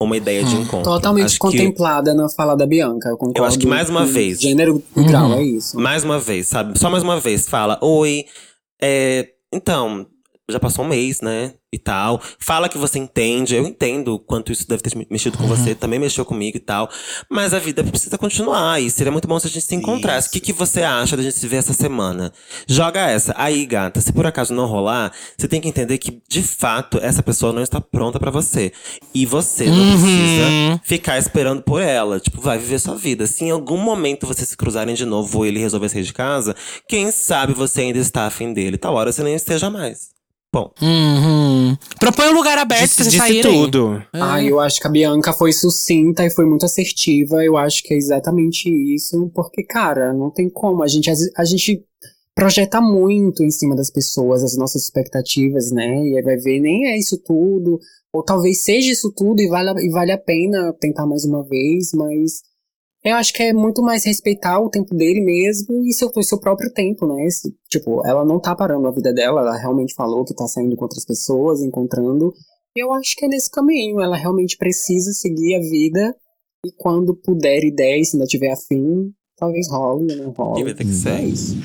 [0.00, 0.82] uma ideia de encontro.
[0.92, 3.08] Totalmente Acho que- contemplada na fala da Bianca.
[3.08, 4.40] Eu, concordo Eu acho que mais uma vez.
[4.40, 5.06] Gênero e Uhum.
[5.06, 5.78] grau, é isso.
[5.80, 6.78] Mais uma vez, sabe?
[6.78, 7.48] Só mais uma vez.
[7.48, 8.26] Fala, oi.
[8.82, 10.06] é, então,
[10.48, 11.54] já passou um mês, né?
[11.72, 12.22] E tal.
[12.38, 13.56] Fala que você entende.
[13.56, 15.74] Eu entendo o quanto isso deve ter mexido com você.
[15.74, 16.88] Também mexeu comigo e tal.
[17.28, 18.80] Mas a vida precisa continuar.
[18.80, 20.28] E seria muito bom se a gente se encontrasse.
[20.28, 22.32] O que, que você acha da gente se ver essa semana?
[22.66, 23.34] Joga essa.
[23.36, 27.22] Aí, gata, se por acaso não rolar, você tem que entender que, de fato, essa
[27.22, 28.72] pessoa não está pronta pra você.
[29.12, 32.20] E você não precisa ficar esperando por ela.
[32.20, 33.26] Tipo, vai viver sua vida.
[33.26, 36.54] Se em algum momento vocês se cruzarem de novo ou ele resolver sair de casa,
[36.88, 38.78] quem sabe você ainda está afim dele.
[38.78, 40.15] Tal hora você nem esteja mais.
[40.52, 41.76] Bom, Uhum.
[41.98, 43.42] Propõe um lugar aberto pra Disse, vocês disse saírem.
[43.42, 44.02] tudo.
[44.12, 44.20] É.
[44.20, 47.44] Ah, eu acho que a Bianca foi sucinta e foi muito assertiva.
[47.44, 49.30] Eu acho que é exatamente isso.
[49.34, 50.82] Porque, cara, não tem como.
[50.82, 51.84] A gente, a gente
[52.34, 55.88] projeta muito em cima das pessoas as nossas expectativas, né?
[56.06, 57.78] E aí vai ver, nem é isso tudo.
[58.12, 61.90] Ou talvez seja isso tudo e vale, e vale a pena tentar mais uma vez,
[61.92, 62.40] mas
[63.12, 66.72] eu acho que é muito mais respeitar o tempo dele mesmo e seu, seu próprio
[66.72, 67.24] tempo, né?
[67.26, 70.74] Esse- tipo, ela não tá parando a vida dela, ela realmente falou que tá saindo
[70.76, 72.32] com outras pessoas, encontrando.
[72.74, 74.00] Eu acho que é nesse caminho.
[74.00, 76.14] Ela realmente precisa seguir a vida
[76.64, 80.64] e quando puder e der, e se ainda tiver afim, talvez role, não role.
[80.64, 81.10] vai ter que ser?
[81.10, 81.56] É isso.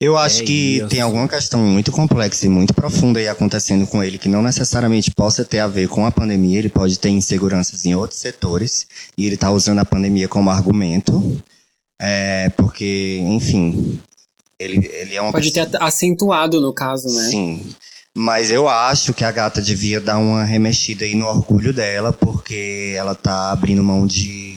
[0.00, 0.88] Eu acho É que isso.
[0.88, 5.10] tem alguma questão muito complexa e muito profunda aí acontecendo com ele, que não necessariamente
[5.10, 9.26] possa ter a ver com a pandemia, ele pode ter inseguranças em outros setores, e
[9.26, 11.42] ele tá usando a pandemia como argumento,
[12.00, 13.98] é, porque, enfim,
[14.56, 17.28] ele, ele é uma Pode pessoa- ter acentuado no caso, né?
[17.30, 17.66] Sim.
[18.16, 22.92] Mas eu acho que a gata devia dar uma remexida aí no orgulho dela, porque
[22.96, 24.56] ela tá abrindo mão de,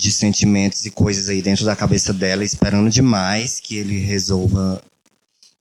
[0.00, 4.82] de sentimentos e coisas aí dentro da cabeça dela, esperando demais que ele resolva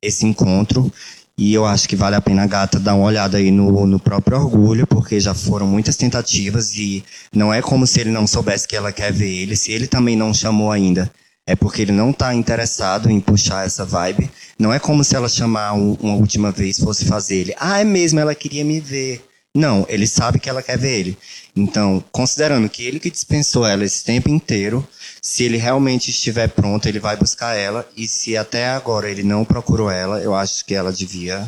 [0.01, 0.91] esse encontro.
[1.37, 3.99] E eu acho que vale a pena a gata dar uma olhada aí no, no
[3.99, 8.67] próprio orgulho, porque já foram muitas tentativas e não é como se ele não soubesse
[8.67, 9.55] que ela quer ver ele.
[9.55, 11.09] Se ele também não chamou ainda,
[11.47, 14.29] é porque ele não tá interessado em puxar essa vibe.
[14.57, 17.55] Não é como se ela chamar um- uma última vez fosse fazer ele.
[17.57, 19.23] Ah, é mesmo, ela queria me ver.
[19.55, 21.17] Não, ele sabe que ela quer ver ele.
[21.55, 24.87] Então, considerando que ele que dispensou ela esse tempo inteiro,
[25.21, 27.87] se ele realmente estiver pronto, ele vai buscar ela.
[27.97, 31.47] E se até agora ele não procurou ela, eu acho que ela devia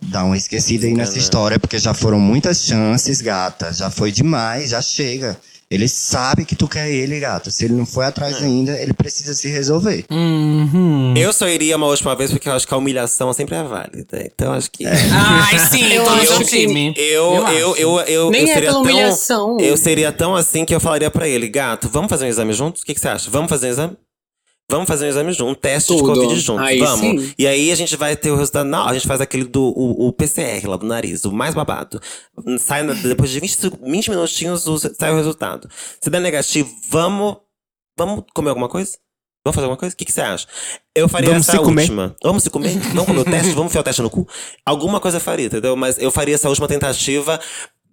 [0.00, 1.24] dar uma esquecida aí nessa Desencanar.
[1.24, 3.72] história, porque já foram muitas chances, gata.
[3.72, 5.36] Já foi demais, já chega.
[5.68, 7.50] Ele sabe que tu quer ele, gata.
[7.50, 10.04] Se ele não foi atrás ainda, ele precisa se resolver.
[10.10, 11.12] Uhum.
[11.16, 14.22] Eu só iria uma última vez porque eu acho que a humilhação sempre é válida.
[14.24, 14.86] Então acho que.
[14.86, 16.94] Ai, sim, Eu eu que- time.
[16.96, 19.56] Eu, eu, eu, eu, eu, Nem eu é seria pela tão, humilhação.
[19.60, 22.82] Eu seria tão assim que eu falaria pra ele, gato, vamos fazer um exame juntos?
[22.82, 23.28] O que, que você acha?
[23.30, 23.96] Vamos fazer um exame?
[24.68, 26.12] Vamos fazer um exame junto, um teste Tudo.
[26.12, 26.64] de Covid juntos.
[26.66, 26.98] Aí vamos.
[27.00, 27.34] sim.
[27.38, 28.66] E aí a gente vai ter o resultado.
[28.66, 32.00] Não, a gente faz aquele do o, o PCR lá do nariz, o mais babado.
[32.58, 35.68] Sai na- depois de 20, 20 minutinhos o- sai o resultado.
[36.00, 37.36] Se der negativo, vamos.
[37.96, 38.98] Vamos comer alguma coisa?
[39.44, 39.94] Vamos fazer alguma coisa?
[39.94, 40.46] O que, que você acha?
[40.94, 41.82] Eu faria Vamos essa se comer.
[41.82, 42.16] última.
[42.20, 42.76] Vamos se comer?
[42.92, 43.52] Vamos comer o teste?
[43.52, 44.26] Vamos enfiar o teste no cu?
[44.66, 45.76] Alguma coisa eu faria, entendeu?
[45.76, 47.38] Mas eu faria essa última tentativa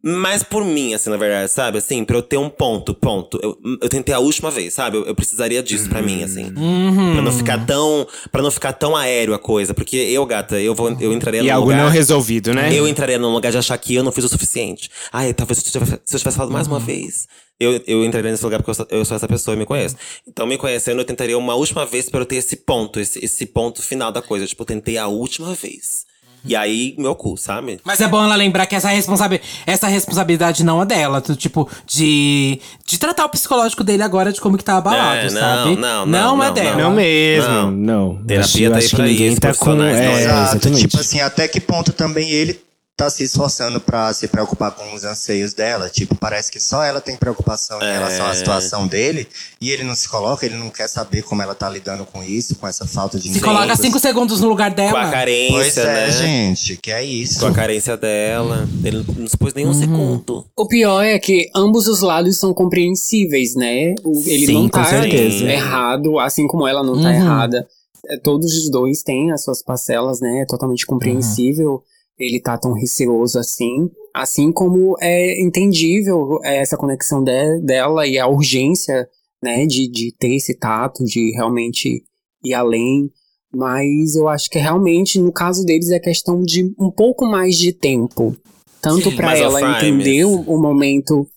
[0.05, 1.77] mais por mim, assim, na verdade, sabe?
[1.77, 3.39] Assim, pra eu ter um ponto, ponto.
[3.41, 4.97] Eu, eu tentei a última vez, sabe?
[4.97, 6.51] Eu, eu precisaria disso pra mim, assim.
[6.57, 7.13] Uhum.
[7.13, 8.05] Pra não ficar tão.
[8.29, 9.73] para não ficar tão aéreo a coisa.
[9.73, 11.83] Porque eu, gata, eu, vou, eu entraria E num algo lugar.
[11.83, 12.73] não resolvido, né?
[12.73, 14.89] Eu entraria num lugar de achar que eu não fiz o suficiente.
[15.11, 17.27] Ai, talvez se eu tivesse, se eu tivesse falado mais uma vez.
[17.57, 19.95] Eu, eu entraria nesse lugar porque eu sou, eu sou essa pessoa e me conheço.
[20.27, 23.45] Então, me conhecendo, eu tentaria uma última vez pra eu ter esse ponto, esse, esse
[23.45, 24.45] ponto final da coisa.
[24.45, 26.05] Tipo, eu tentei a última vez.
[26.45, 27.79] E aí, meu cu, sabe?
[27.86, 31.21] Mas é bom ela lembrar que essa, responsabi essa responsabilidade não é dela.
[31.38, 35.39] Tipo, de, de tratar o psicológico dele agora de como que tá abalado, É, não,
[35.39, 35.75] sabe?
[35.77, 36.82] não, não, é não, dela.
[36.82, 37.71] Não mesmo, Não.
[37.71, 38.15] não.
[38.25, 39.53] Terapia eu tá aí acho que pra ninguém isso, tá com.
[39.65, 40.21] profissionais, não É, é?
[40.23, 40.49] Exato.
[40.56, 40.82] exatamente.
[40.82, 42.60] Tipo assim, até que ponto também ele
[42.95, 45.89] tá se esforçando pra se preocupar com os anseios dela.
[45.89, 47.93] Tipo, parece que só ela tem preocupação em É.
[47.93, 49.27] relação à situação dele.
[49.60, 52.56] E ele não se coloca, ele não quer saber como ela tá lidando com isso,
[52.56, 53.79] com essa falta de Se coloca encontros.
[53.86, 55.08] cinco segundos no lugar Com dela.
[55.08, 56.12] a carência, Pois é, né?
[56.12, 57.39] gente, que é isso.
[57.39, 58.67] Com a carência dela.
[58.84, 59.73] Ele não se pôs nem um Uhum.
[59.73, 60.45] segundo.
[60.56, 63.95] O pior é que ambos os lados são compreensíveis, né?
[64.25, 67.15] Ele Sim, não com tá errado, assim como ela não tá Uhum.
[67.15, 67.67] errada.
[68.08, 70.41] É, Todos os dois têm as suas parcelas, né?
[70.41, 71.82] É totalmente compreensível
[72.17, 73.89] ele tá tão receoso assim.
[74.13, 79.08] Assim como é entendível é, essa conexão de- dela e a urgência,
[79.41, 79.65] né?
[79.65, 82.04] De, de ter esse tato, de realmente
[82.43, 83.10] ir além.
[83.56, 87.71] Mas eu acho que realmente, no caso deles, é questão de um pouco mais de
[87.71, 88.36] tempo.
[88.82, 89.10] Tanto
[89.41, 91.28] ó, ela entender o, o momento.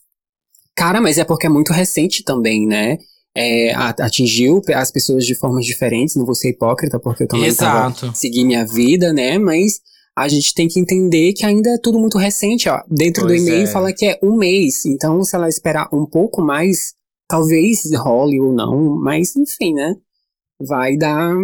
[0.75, 2.99] Cara, mas é porque é muito recente também, né?
[3.37, 7.91] É, atingiu as pessoas de formas diferentes, não vou ser hipócrita, porque eu também tava
[7.91, 8.17] Exato.
[8.17, 9.39] seguir minha vida, né?
[9.39, 9.81] Mas
[10.16, 12.83] a gente tem que entender que ainda é tudo muito recente, ó.
[12.88, 13.66] Dentro Pois do e-mail é.
[13.66, 14.87] fala que é um mês.
[14.87, 16.94] Então, se ela esperar um pouco mais,
[17.29, 18.96] talvez role ou não.
[18.96, 19.94] Mas, enfim, né?
[20.59, 21.35] Vai dar.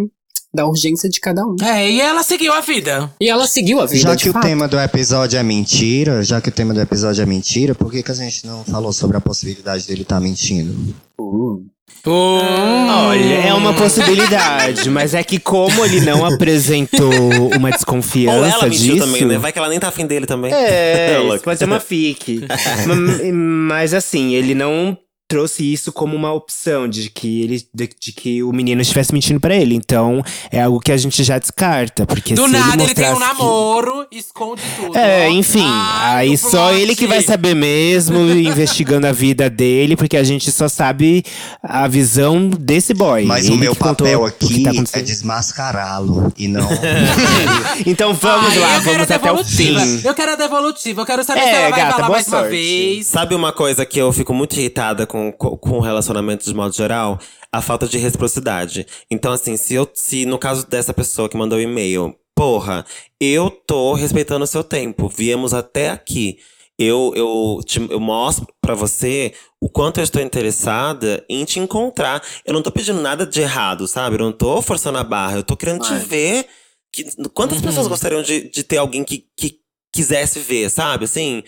[0.54, 1.54] da urgência de cada um.
[1.62, 3.12] É, e ela seguiu a vida.
[3.20, 4.00] E ela seguiu a vida.
[4.00, 4.42] Já de que o fato.
[4.42, 8.02] tema do episódio é mentira, já que o tema do episódio é mentira, por que,
[8.02, 10.94] que a gente não falou sobre a possibilidade dele estar mentindo?
[11.20, 11.66] Uh.
[12.04, 17.12] Olha, é uma possibilidade, mas é que como ele não apresentou
[17.56, 19.06] uma Ou desconfiança ela mentiu disso.
[19.06, 19.38] também, né?
[19.38, 20.52] Vai que ela nem tá afim dele também.
[20.52, 22.44] É, pode ser uma fique.
[22.86, 24.96] Ma- Mas assim, ele não
[25.32, 29.40] trouxe isso como uma opção de que ele de, de que o menino estivesse mentindo
[29.40, 29.74] pra ele.
[29.74, 33.06] Então, é algo que a gente já descarta, porque Do se nada ele ele tem
[33.06, 34.96] um mostrasse que- namoro, esconde tudo.
[34.98, 35.30] É, ó.
[35.30, 36.80] enfim, Ai, aí só plot.
[36.82, 41.24] ele que vai saber mesmo, investigando a vida dele, porque a gente só sabe
[41.62, 43.24] a visão desse boy.
[43.24, 46.68] Mas Ele o meu papel aqui tá é desmascará-lo e não.
[47.86, 49.76] Então vamos Ai, lá, vamos a até o fim.
[50.04, 51.02] Eu quero a devolutiva.
[51.02, 52.50] Eu quero saber É, se ela vai gata, falar boa mais uma sorte.
[52.50, 53.06] vez.
[53.06, 57.20] Sabe uma coisa que eu fico muito irritada com, com, com relacionamentos de modo geral?
[57.52, 58.86] A falta de reciprocidade.
[59.10, 59.88] Então, assim, se eu.
[59.94, 62.84] Se no caso dessa pessoa que mandou o e-mail, porra,
[63.20, 65.08] eu tô respeitando o seu tempo.
[65.08, 66.38] Viemos até aqui.
[66.78, 72.22] Eu, eu, te- eu mostro pra você o quanto eu estou interessada em te encontrar.
[72.44, 74.16] Eu não tô pedindo nada de errado, sabe?
[74.16, 75.36] Eu não tô forçando a barra.
[75.36, 76.46] Eu tô querendo te ver.
[76.92, 77.04] Que,
[77.34, 79.58] quantas pessoas gostariam de, de ter alguém que, que
[79.94, 81.04] quisesse ver, sabe?
[81.04, 81.42] Assim,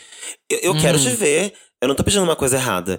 [0.50, 1.54] eu, eu quero te ver.
[1.84, 2.98] Eu não tô pedindo uma coisa errada.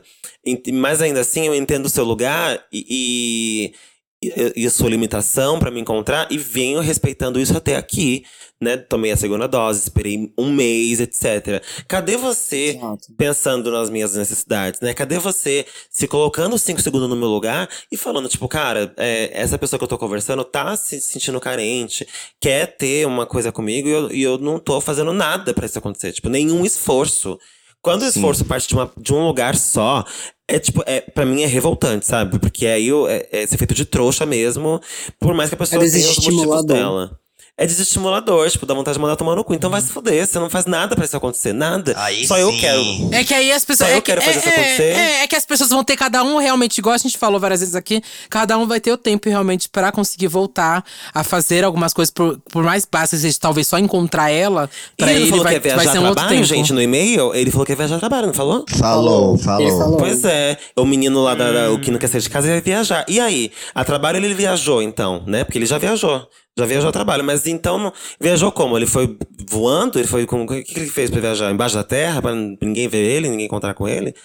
[0.71, 3.73] Mas ainda assim, eu entendo o seu lugar e,
[4.21, 8.23] e, e a sua limitação pra me encontrar e venho respeitando isso até aqui,
[8.61, 8.77] né?
[8.77, 11.63] Tomei a segunda dose, esperei um mês, etc.
[11.87, 13.07] Cadê você Exato.
[13.17, 14.93] pensando nas minhas necessidades, né?
[14.93, 19.57] Cadê você se colocando cinco segundos no meu lugar e falando, tipo, cara, é, essa
[19.57, 22.07] pessoa que eu tô conversando tá se sentindo carente,
[22.39, 25.79] quer ter uma coisa comigo e eu, e eu não tô fazendo nada pra isso
[25.79, 26.13] acontecer.
[26.13, 27.39] Tipo, nenhum esforço.
[27.85, 30.03] Quando o esforço parte de, uma, de um lugar só,
[30.47, 32.39] é tipo, é, pra mim é revoltante, sabe?
[32.39, 34.81] Porque aí eu, é, é ser feito de trouxa mesmo,
[35.19, 37.19] por mais que a pessoa tenha os motivos dela.
[37.57, 39.53] É desestimulador, tipo, dá vontade de mandar tomar no cu.
[39.53, 41.93] Então vai se fuder, você não faz nada pra isso acontecer, nada.
[41.97, 42.59] Aí Só eu sim.
[42.59, 42.81] quero.
[43.13, 43.87] É que aí as pessoas.
[43.89, 44.83] Só eu é que, quero fazer é, isso é, acontecer.
[44.83, 47.61] É, é que as pessoas vão ter cada um realmente, igual a gente falou várias
[47.61, 51.93] vezes aqui, cada um vai ter o tempo realmente pra conseguir voltar a fazer algumas
[51.93, 54.69] coisas, por, por mais básicas, seja talvez só encontrar ela.
[54.97, 56.35] E Pra ele, ele, falou vai, que ia vai viajar ser a um outro trabalho,
[56.41, 56.47] tempo.
[56.55, 57.33] gente, no e-mail.
[57.33, 58.65] Ele falou que ia viajar a trabalho, não falou?
[58.67, 59.61] Falou, falou.
[59.61, 59.97] Ele falou.
[59.97, 61.79] Pois é, o menino lá da, da- o Hum.
[61.79, 63.05] que não quer sair de casa ia viajar.
[63.07, 63.49] E aí?
[63.73, 65.45] A trabalho ele viajou, então, né?
[65.45, 66.27] Porque ele já viajou.
[66.57, 67.23] Já viajou a trabalho.
[67.23, 68.77] Mas então, não- viajou como?
[68.77, 69.17] Ele foi
[69.49, 69.99] voando?
[69.99, 70.43] Ele foi com.
[70.43, 71.51] O que, que ele fez pra viajar?
[71.51, 72.21] Embaixo da terra?
[72.21, 74.15] Pra ninguém ver ele, ninguém encontrar com ele?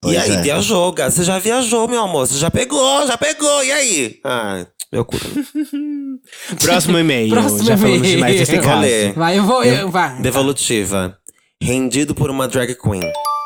[0.00, 0.40] Pois e aí, é.
[0.42, 1.12] viajou, gato.
[1.12, 2.26] Você já viajou, meu amor.
[2.26, 3.62] Você já pegou, já pegou.
[3.64, 4.20] E aí?
[4.24, 5.16] Ah, meu cu.
[6.60, 7.30] Próximo e-mail.
[7.30, 8.14] Próximo Já falamos e-mail.
[8.16, 8.80] demais desse Vou caso.
[8.80, 9.12] ler.
[9.14, 9.62] Vai, eu vou.
[9.64, 10.20] Eu, vai.
[10.20, 11.18] Devolutiva.
[11.62, 13.00] Rendido por uma drag queen.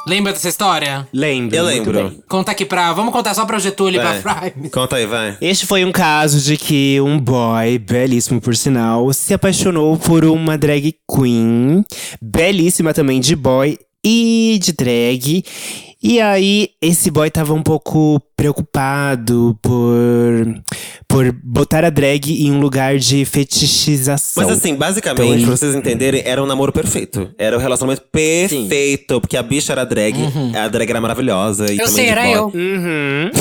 [0.07, 1.09] Lembra dessa história?
[1.13, 1.57] Lembro.
[1.57, 2.23] Eu lembro.
[2.29, 2.93] Conta aqui pra.
[2.93, 4.71] Vamos contar só pra Getúlio e pra Prime.
[4.71, 5.37] Conta aí, vai.
[5.41, 10.57] Este foi um caso de que um boy, belíssimo por sinal, se apaixonou por uma
[10.57, 11.85] drag queen,
[12.23, 15.45] belíssima também de boy e de drag.
[16.01, 20.63] E aí, esse boy tava um pouco preocupado por,
[21.09, 24.45] por botar a drag em um lugar de fetichização.
[24.47, 27.31] Mas assim, basicamente, Então, pra vocês entenderem, era um namoro perfeito.
[27.39, 29.21] Era o relacionamento perfeito.
[29.21, 30.15] Porque a bicha era drag,
[30.55, 31.65] a drag era maravilhosa.
[31.73, 32.47] E Eu também sei, era eu.
[32.55, 33.31] Uhum.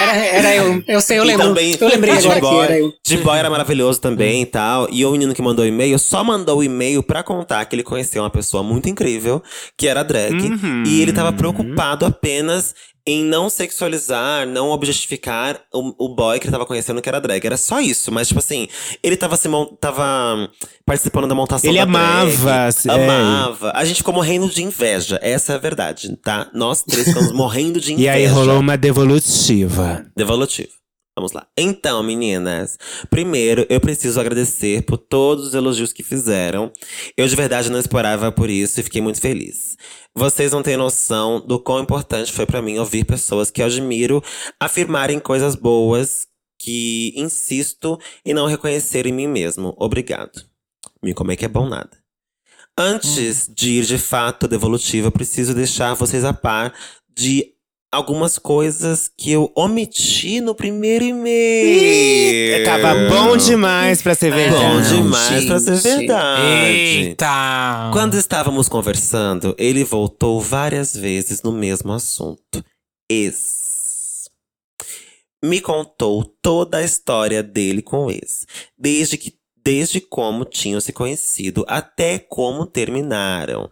[0.00, 0.82] Era, era eu.
[0.86, 1.48] Eu sei, eu E lembro.
[1.48, 2.92] também, eu lembrei de agora boy, que era eu.
[3.04, 4.88] De boy era maravilhoso também e tal.
[4.92, 7.82] E o menino que mandou o e-mail só mandou o e-mail pra contar que ele
[7.82, 9.42] conheceu uma pessoa muito incrível,
[9.76, 10.34] que era drag.
[10.40, 10.84] Uhum.
[10.86, 12.74] E ele tava preocupado apenas
[13.08, 17.46] em não sexualizar, não objetificar o, o boy que ele tava conhecendo que era drag.
[17.46, 18.12] Era só isso.
[18.12, 18.68] Mas, tipo assim,
[19.02, 19.48] ele tava, se
[19.80, 20.50] tava
[20.84, 23.04] participando da montação Ele da amava, drag, é.
[23.04, 23.72] Amava.
[23.74, 25.18] A gente ficou morrendo de inveja.
[25.22, 26.50] Essa é a verdade, tá?
[26.52, 28.06] Nós três ficamos morrendo de inveja.
[28.06, 30.04] E aí rolou uma devolutiva.
[30.14, 30.68] Devolutivo.
[31.18, 31.48] Vamos lá.
[31.58, 32.78] Então, meninas,
[33.10, 36.70] primeiro eu preciso agradecer por todos os elogios que fizeram.
[37.16, 39.76] Eu de verdade não esperava por isso e fiquei muito feliz.
[40.14, 44.22] Vocês não têm noção do quão importante foi pra mim ouvir pessoas que eu admiro
[44.60, 49.74] afirmarem coisas boas que insisto em não reconhecer em mim mesmo.
[49.76, 50.44] Obrigado.
[51.02, 51.90] Me como é que é bom nada.
[52.78, 56.72] Antes de ir de fato devolutiva, eu preciso deixar vocês a par
[57.12, 57.57] de
[57.90, 62.64] algumas coisas que eu omiti no primeiro e-mail.
[62.64, 64.62] Tava bom demais pra ser verdade.
[64.62, 66.42] Bom demais pra ser verdade.
[66.42, 67.90] Eita!
[67.92, 72.64] Quando estávamos conversando, ele voltou várias vezes no mesmo assunto.
[73.10, 74.28] Ex.
[75.42, 78.44] Me contou toda a história dele com o ex.
[78.76, 83.70] Desde, que, desde como tinham se conhecido até como terminaram.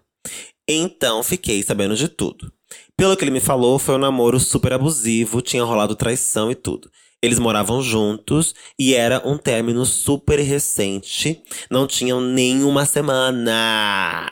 [0.69, 2.53] Então fiquei sabendo de tudo.
[2.97, 6.91] Pelo que ele me falou, foi um namoro super abusivo, tinha rolado traição e tudo.
[7.23, 11.43] Eles moravam juntos e era um término super recente.
[11.71, 14.29] Não tinham nenhuma semana.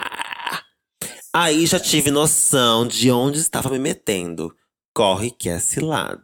[1.33, 4.55] Aí já tive noção de onde estava me metendo.
[4.95, 6.23] Corre que é cilada.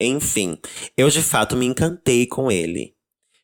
[0.00, 0.58] Enfim,
[0.96, 2.94] eu de fato me encantei com ele.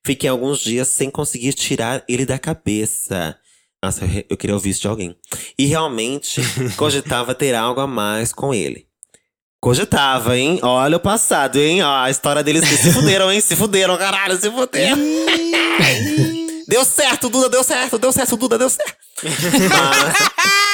[0.04, 3.38] Fiquei alguns dias sem conseguir tirar ele da cabeça.
[3.82, 5.16] Nossa, eu, eu queria ouvir isso de alguém.
[5.58, 6.40] E realmente
[6.76, 8.86] cogitava ter algo a mais com ele.
[9.60, 10.60] Cogitava, hein?
[10.62, 11.82] Olha o passado, hein?
[11.82, 13.40] Ó, a história deles que se fuderam, hein?
[13.40, 14.98] Se fuderam, caralho, se fuderam.
[16.68, 18.96] deu certo, Duda, deu certo, deu certo, Duda, deu certo.
[19.22, 20.56] Mas...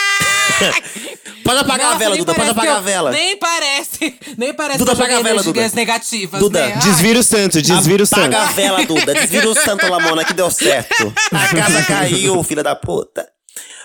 [1.45, 3.11] pode apagar Nossa, a vela, Duda, pode apagar a eu- vela.
[3.11, 4.19] Nem parece.
[4.39, 5.69] Nem parece Duda, que eu apaga a vela, Duda.
[5.75, 6.77] negativas, Duda, né?
[6.83, 8.35] Desvira o santo, desvira o santo.
[8.35, 9.15] Apaga a vela, Duda.
[9.15, 11.13] Desvira o santo, Lamona, que deu certo.
[11.33, 13.29] A casa caiu, filha da puta.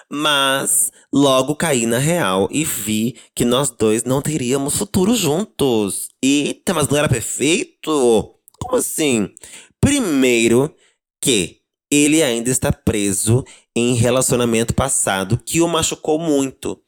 [0.10, 6.08] Mas logo caí na real e vi que nós dois não teríamos futuro juntos.
[6.24, 8.34] Eita, mas não era perfeito?
[8.60, 9.30] Como assim?
[9.82, 10.74] Primeiro
[11.22, 11.57] que
[11.92, 13.44] ele ainda está preso
[13.76, 16.80] em relacionamento passado que o machucou muito.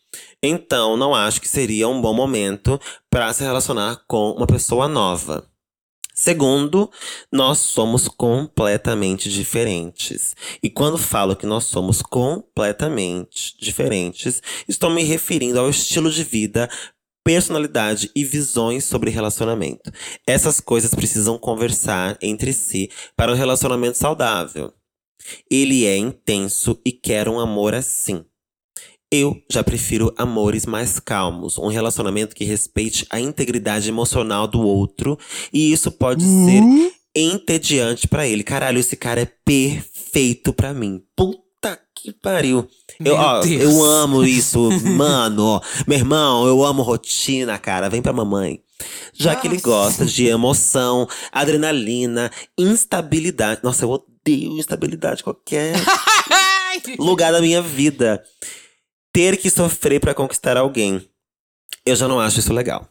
[0.41, 5.49] Então, não acho que seria um bom momento para se relacionar com uma pessoa nova.
[6.13, 6.91] Segundo,
[7.31, 10.35] nós somos completamente diferentes.
[10.61, 16.69] E quando falo que nós somos completamente diferentes, estou me referindo ao estilo de vida,
[17.23, 19.91] personalidade e visões sobre relacionamento.
[20.27, 24.73] Essas coisas precisam conversar entre si para um relacionamento saudável.
[25.49, 28.23] Ele é intenso e quer um amor assim.
[29.11, 35.17] Eu já prefiro amores mais calmos, um relacionamento que respeite a integridade emocional do outro,
[35.51, 36.61] e isso pode ser
[37.15, 38.43] entediante pra ele.
[38.43, 41.01] Caralho, esse cara é perfeito pra mim.
[41.15, 42.67] Puta que pariu.
[43.03, 45.59] Eu, ó, eu amo isso, mano.
[45.87, 47.89] Meu irmão, eu amo rotina, cara.
[47.89, 48.61] Vem pra mamãe.
[49.13, 53.61] Já que ele gosta de emoção, adrenalina, instabilidade.
[53.63, 55.75] Nossa, eu odeio instabilidade qualquer
[56.97, 58.23] lugar da minha vida.
[59.11, 61.07] Ter que sofrer pra conquistar alguém.
[61.85, 62.87] Eu já não acho isso legal.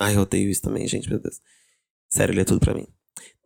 [0.00, 1.36] Ai, eu odeio isso também, gente, meu Deus.
[2.10, 2.86] Sério, ele é tudo pra mim.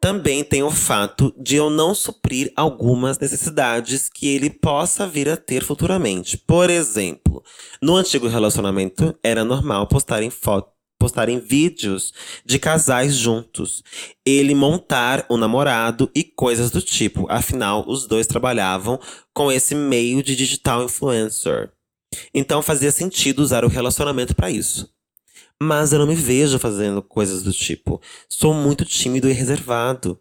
[0.01, 5.37] Também tem o fato de eu não suprir algumas necessidades que ele possa vir a
[5.37, 6.37] ter futuramente.
[6.37, 7.43] Por exemplo,
[7.81, 12.13] no antigo relacionamento era normal postarem fotos postarem vídeos
[12.45, 13.83] de casais juntos,
[14.25, 17.27] ele montar um namorado e coisas do tipo.
[17.31, 18.99] Afinal, os dois trabalhavam
[19.35, 21.71] com esse meio de digital influencer.
[22.35, 24.89] Então fazia sentido usar o relacionamento para isso.
[25.63, 28.01] Mas eu não me vejo fazendo coisas do tipo.
[28.29, 30.19] Sou muito tímido e reservado.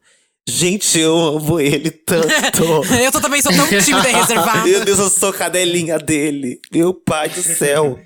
[0.48, 2.28] Gente, eu amo ele tanto.
[3.04, 4.64] Eu tô- também sou tão tímida e reservada.
[4.64, 6.60] Meu Deus, eu sou cadelinha dele.
[6.72, 8.00] Meu pai do céu.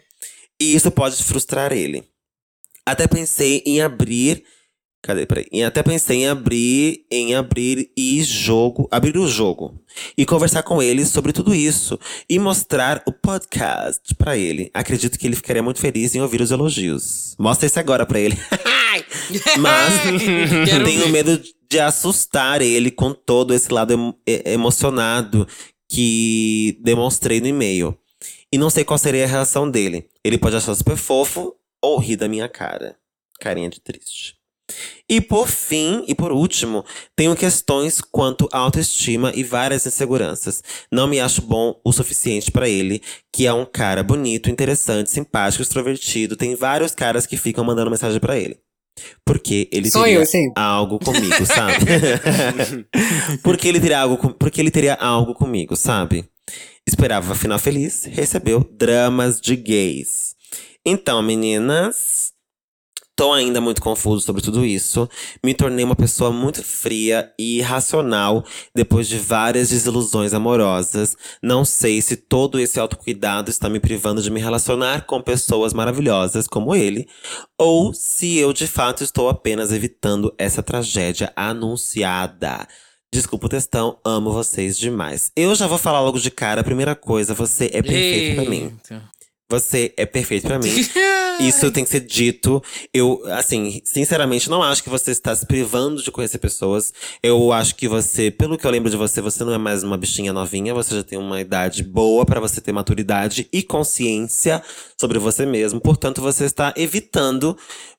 [0.59, 2.03] E isso pode frustrar ele.
[2.91, 4.43] Até pensei em abrir.
[5.01, 5.25] Cadê?
[5.25, 5.45] Peraí.
[5.51, 9.79] E até pensei em abrir, em abrir e jogo, abrir o jogo
[10.17, 11.97] e conversar com ele sobre tudo isso
[12.29, 14.69] e mostrar o podcast pra ele.
[14.73, 17.33] Acredito que ele ficaria muito feliz em ouvir os elogios.
[17.39, 18.37] Mostra isso agora pra ele.
[19.59, 19.93] Mas
[20.83, 25.47] tenho medo de assustar ele com todo esse lado emo- emocionado
[25.87, 27.97] que demonstrei no e-mail.
[28.51, 30.07] E não sei qual seria a reação dele.
[30.23, 32.97] Ele pode achar super fofo ou rir da minha cara.
[33.39, 34.39] Carinha de triste.
[35.07, 40.63] E por fim, e por último, tenho questões quanto à autoestima e várias inseguranças.
[40.91, 43.01] Não me acho bom o suficiente pra ele,
[43.33, 46.35] que é um cara bonito, interessante, simpático, extrovertido.
[46.35, 48.59] Tem vários caras que ficam mandando mensagem pra ele.
[49.25, 51.85] Porque ele Sou teria eu, algo comigo, sabe?
[53.41, 56.25] porque ele teria algo, porque ele teria algo comigo, sabe?
[56.85, 60.28] Esperava final feliz, recebeu dramas de gays.
[60.91, 62.33] Então, meninas,
[63.15, 65.07] tô ainda muito confuso sobre tudo isso.
[65.43, 71.15] Me tornei uma pessoa muito fria e irracional depois de várias desilusões amorosas.
[71.43, 76.47] Não sei se todo esse autocuidado está me privando de me relacionar com pessoas maravilhosas
[76.47, 77.07] como ele,
[77.55, 82.67] ou se eu de fato estou apenas evitando essa tragédia anunciada.
[83.13, 85.31] Desculpa o textão, amo vocês demais.
[85.35, 86.63] Eu já vou falar logo de cara.
[86.63, 88.75] Primeira coisa, você é perfeito pra mim.
[89.51, 90.69] Você é perfeito pra mim.
[91.39, 92.61] Isso tem que ser dito.
[92.93, 96.93] Eu, assim, sinceramente, não acho que você está se privando de conhecer pessoas.
[97.23, 99.97] Eu acho que você, pelo que eu lembro de você, você não é mais uma
[99.97, 100.73] bichinha novinha.
[100.73, 104.61] Você já tem uma idade boa pra você ter maturidade e consciência
[104.99, 105.79] sobre você mesmo.
[105.79, 107.57] Portanto, você está evitando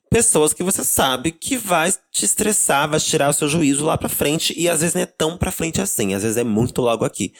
[0.09, 4.07] pessoas que você sabe que vai te estressar, vai tirar o seu juízo lá pra
[4.07, 4.53] frente.
[4.57, 6.13] E às vezes não é tão pra frente assim.
[6.13, 7.33] Às vezes é muito logo aqui.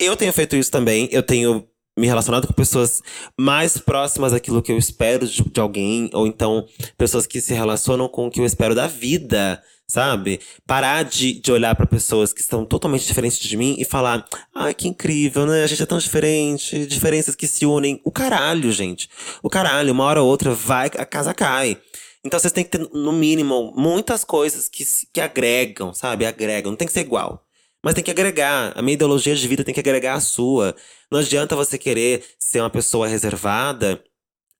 [0.00, 1.08] Eu tenho feito isso também.
[1.12, 1.66] Eu tenho
[1.96, 3.02] me relacionado com pessoas
[3.38, 6.66] mais próximas daquilo que eu espero de, alguém, ou então
[6.98, 10.40] pessoas que se relacionam com o que eu espero da vida, sabe?
[10.66, 14.74] Parar de, de olhar pra pessoas que estão totalmente diferentes de mim e falar: ai,
[14.74, 15.62] que incrível, né?
[15.62, 18.00] A gente é tão diferente, diferenças que se unem.
[18.04, 19.08] O caralho, gente.
[19.42, 21.78] O caralho, uma hora ou outra vai, a casa cai.
[22.24, 26.24] Então vocês têm que ter, no mínimo, muitas coisas que, que agregam, sabe?
[26.24, 26.72] Agregam.
[26.72, 27.43] Não tem que ser igual.
[27.84, 28.72] Mas tem que agregar.
[28.74, 30.74] A minha ideologia de vida tem que agregar a sua.
[31.12, 34.02] Não adianta você querer ser uma pessoa reservada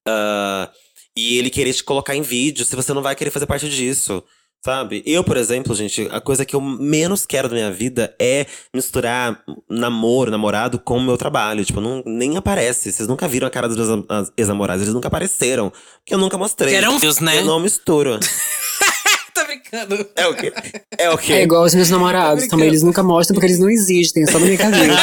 [0.06, 0.70] ah,
[1.16, 4.22] e ele querer te colocar em vídeo se você não vai querer fazer parte disso.
[4.64, 5.02] Sabe?
[5.04, 9.42] Eu, por exemplo, gente, a coisa que eu menos quero da minha vida é misturar
[9.68, 11.64] namoro, namorado com o meu trabalho.
[11.66, 12.90] Tipo, não, nem aparece.
[12.90, 14.82] Vocês nunca viram a cara dos ex- as ex-namorados.
[14.82, 15.70] Eles nunca apareceram.
[15.98, 16.74] Porque eu nunca mostrei.
[16.74, 17.40] Eram fios, né?
[17.40, 18.18] Eu não misturo.
[19.74, 20.08] Brincando.
[20.14, 20.52] É o quê?
[20.96, 21.32] É o quê?
[21.32, 24.38] É igual os meus namorados, também eles nunca mostram porque eles não existem, é só
[24.38, 24.94] na minha cabeça.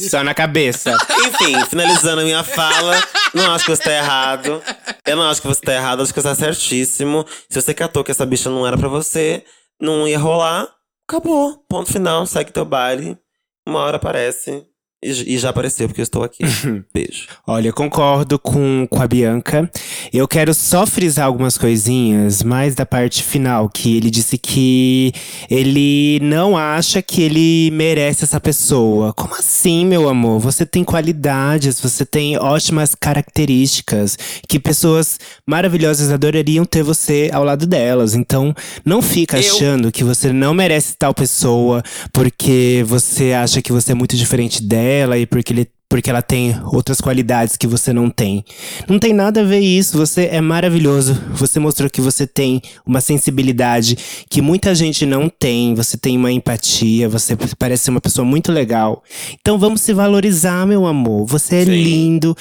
[0.10, 0.96] Só na cabeça.
[1.26, 3.02] Enfim, finalizando a minha fala,
[3.34, 4.62] não acho que você tá errado.
[5.06, 7.26] Eu não acho que você tá errado, acho que você tá certíssimo.
[7.48, 9.44] Se você catou que essa bicha não era pra você,
[9.80, 10.66] não ia rolar,
[11.08, 11.62] acabou.
[11.68, 13.18] Ponto final, segue teu baile.
[13.66, 14.64] Uma hora aparece.
[15.02, 16.42] E, e já apareceu, porque eu estou aqui.
[16.92, 17.26] Beijo.
[17.46, 19.70] Olha, eu concordo com, com a Bianca.
[20.12, 25.10] Eu quero só frisar algumas coisinhas, mais da parte final, que ele disse que
[25.48, 29.14] ele não acha que ele merece essa pessoa.
[29.14, 30.38] Como assim, meu amor?
[30.40, 37.66] Você tem qualidades, você tem ótimas características, que pessoas maravilhosas adorariam ter você ao lado
[37.66, 38.14] delas.
[38.14, 41.82] Então, não fica Eu- achando que você não merece tal pessoa
[42.12, 46.54] porque você acha que você é muito diferente dela e porque ele porque ela tem
[46.72, 48.44] outras qualidades que você não tem.
[48.88, 51.20] Não tem nada a ver isso, você é maravilhoso.
[51.32, 53.98] Você mostrou que você tem uma sensibilidade
[54.30, 55.74] que muita gente não tem.
[55.74, 59.02] Você tem uma empatia, você parece ser uma pessoa muito legal.
[59.40, 61.26] Então vamos se valorizar, meu amor.
[61.26, 61.72] Você é Sim.
[61.72, 62.36] lindo,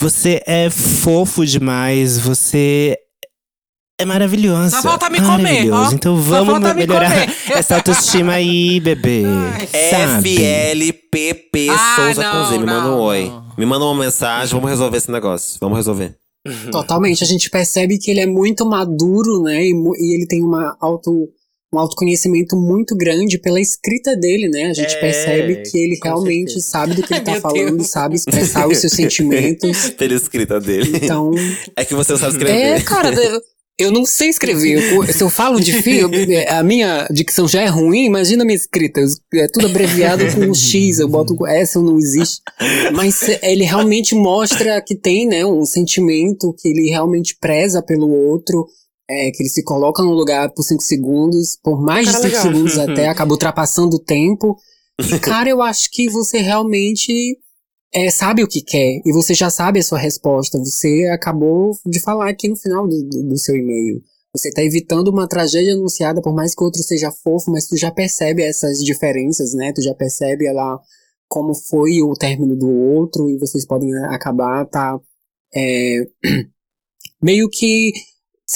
[0.00, 2.96] você é fofo demais, você
[3.98, 4.70] é maravilhosa.
[4.76, 5.90] Só falta me comer, Maravilhoso.
[5.90, 5.92] ó.
[5.92, 7.36] Então vamos me melhorar comer.
[7.58, 9.22] essa autoestima aí, bebê.
[9.70, 12.58] FLPP Ah, Souza não, com Z.
[12.58, 13.24] Me manda um oi.
[13.28, 13.46] não.
[13.56, 15.58] Me manda uma mensagem, vamos resolver esse negócio.
[15.60, 16.14] Vamos resolver.
[16.70, 19.64] Totalmente, a gente percebe que ele é muito maduro, né?
[19.64, 21.10] E, e ele tem uma auto,
[21.74, 24.66] um autoconhecimento muito grande pela escrita dele, né?
[24.66, 26.66] A gente É, percebe que ele realmente certeza.
[26.70, 27.88] sabe do que ele tá falando, Deus.
[27.88, 29.90] sabe expressar os seus sentimentos.
[29.98, 31.00] Pela escrita dele.
[31.02, 31.32] Então,
[31.74, 32.54] É que você não sabe escrever.
[32.60, 33.10] é, cara,
[33.78, 34.92] eu, eu não sei escrever.
[34.92, 38.56] Eu- se eu falo de filme, a minha dicção já é ruim, imagina a minha
[38.56, 39.00] escrita.
[39.00, 39.08] Eu-
[39.40, 42.40] É tudo abreviado com um X, eu boto com S, não existe.
[42.94, 48.66] Mas ele realmente mostra que tem, né, um sentimento, que ele realmente preza pelo outro.
[49.08, 52.42] É, que ele se coloca no lugar por cinco segundos, por mais de cinco legal.
[52.42, 54.56] segundos até, acaba ultrapassando o tempo.
[55.00, 57.36] E, cara, eu acho que você realmente
[57.92, 60.58] é, sabe o que quer e você já sabe a sua resposta.
[60.58, 64.02] Você acabou de falar aqui no final do, do- do seu e-mail.
[64.34, 67.76] Você tá evitando uma tragédia anunciada, por mais que o outro seja fofo, mas tu
[67.76, 69.72] já percebe essas diferenças, né?
[69.72, 70.78] Tu já percebe lá
[71.28, 74.98] como foi o término do outro e vocês podem né, acabar tá
[75.54, 76.06] é,
[77.22, 77.92] meio que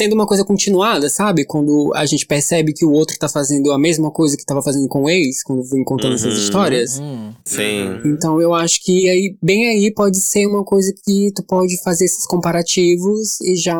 [0.00, 1.44] sendo uma coisa continuada, sabe?
[1.44, 4.88] Quando a gente percebe que o outro tá fazendo a mesma coisa que tava fazendo
[4.88, 6.40] com o ex, quando vem contando essas Uhum.
[6.44, 6.98] histórias.
[6.98, 7.32] Hum.
[7.44, 8.00] Sim.
[8.06, 12.06] Então eu acho que aí, bem aí pode ser uma coisa que tu pode fazer
[12.06, 13.76] esses comparativos e já.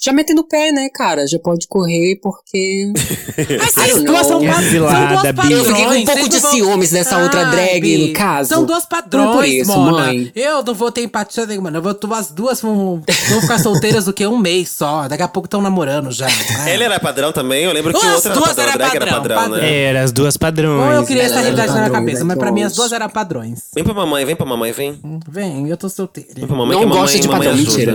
[0.00, 1.26] Já metendo o pé, né, cara?
[1.26, 2.92] Já pode correr porque.
[3.58, 4.48] Mas vocês duas são, know.
[4.48, 5.52] pa- são duas Bi.
[5.52, 6.04] Eu fiquei com um padrões.
[6.04, 8.48] pouco vocês de vão- ciúmes dessa outra Ah, drag, Bi, no caso.
[8.48, 10.04] São duas é padrões, por isso, Mona.
[10.06, 10.30] mãe.
[10.36, 11.70] Eu não vou ter empatia nenhuma.
[11.70, 11.78] não.
[11.78, 15.08] Eu vou, tu- as duas vão, vão ficar solteiras do que um mês só.
[15.08, 16.26] Daqui a pouco estão namorando já.
[16.60, 16.70] Ah.
[16.70, 17.64] Ele era padrão também?
[17.64, 18.64] Eu lembro que As o outro era duas padrão.
[18.68, 19.56] era padrão, padrão, padrão.
[19.58, 19.82] né?
[19.82, 20.86] Era as duas padrões.
[20.86, 23.64] Ou eu queria essa realidade na cabeça, né, mas pra mim as duas eram padrões.
[23.74, 24.98] Vem pra mamãe, vem pra mamãe, vem.
[25.28, 26.30] Vem, eu tô solteira.
[26.34, 27.92] Vem pra mamãe Não que mamãe, gosta de mamãe padrão, mentira.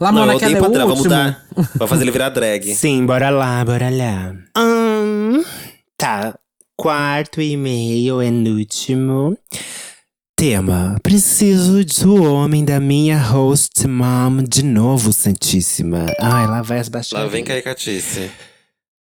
[0.00, 1.02] Lá, Não, Mona, eu que é o último.
[1.78, 2.74] Pra fazer ele virar drag.
[2.74, 4.34] Sim, bora lá, bora lá.
[4.56, 5.42] Ahn,
[5.96, 6.36] tá.
[6.76, 9.36] Quarto e-mail, penúltimo.
[10.36, 16.06] Tema: Preciso do homem da minha host mom de novo, Santíssima.
[16.18, 17.30] Ai, lá vai as Lá baixadas.
[17.30, 18.30] vem caricatice.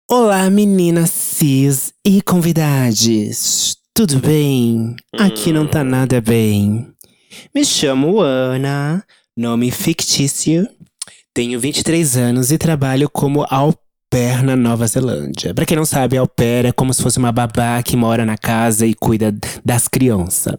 [0.08, 3.76] Olá, meninas cis e convidados.
[3.92, 4.94] Tudo bem?
[5.18, 6.92] Aqui não tá nada bem.
[7.54, 9.02] Me chamo Ana,
[9.36, 10.68] nome fictício.
[11.36, 13.74] Tenho 23 anos e trabalho como au
[14.10, 15.52] pair na Nova Zelândia.
[15.52, 18.38] Pra quem não sabe, au pair é como se fosse uma babá que mora na
[18.38, 20.56] casa e cuida das crianças.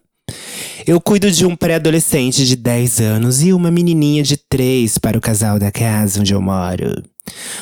[0.85, 5.21] Eu cuido de um pré-adolescente de 10 anos e uma menininha de 3 para o
[5.21, 7.01] casal da casa onde eu moro.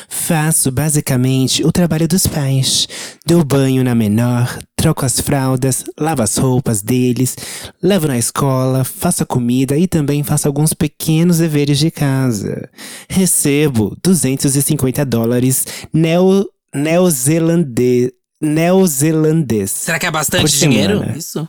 [0.08, 2.88] Faço basicamente o trabalho dos pais.
[3.26, 7.36] Dou banho na menor, troco as fraldas, lavo as roupas deles,
[7.82, 12.68] levo na escola, faço a comida e também faço alguns pequenos deveres de casa.
[13.08, 18.12] Recebo 250 dólares neo, neozelandês.
[18.38, 19.70] Neozelandês.
[19.70, 21.02] Será que é bastante dinheiro?
[21.16, 21.48] Isso?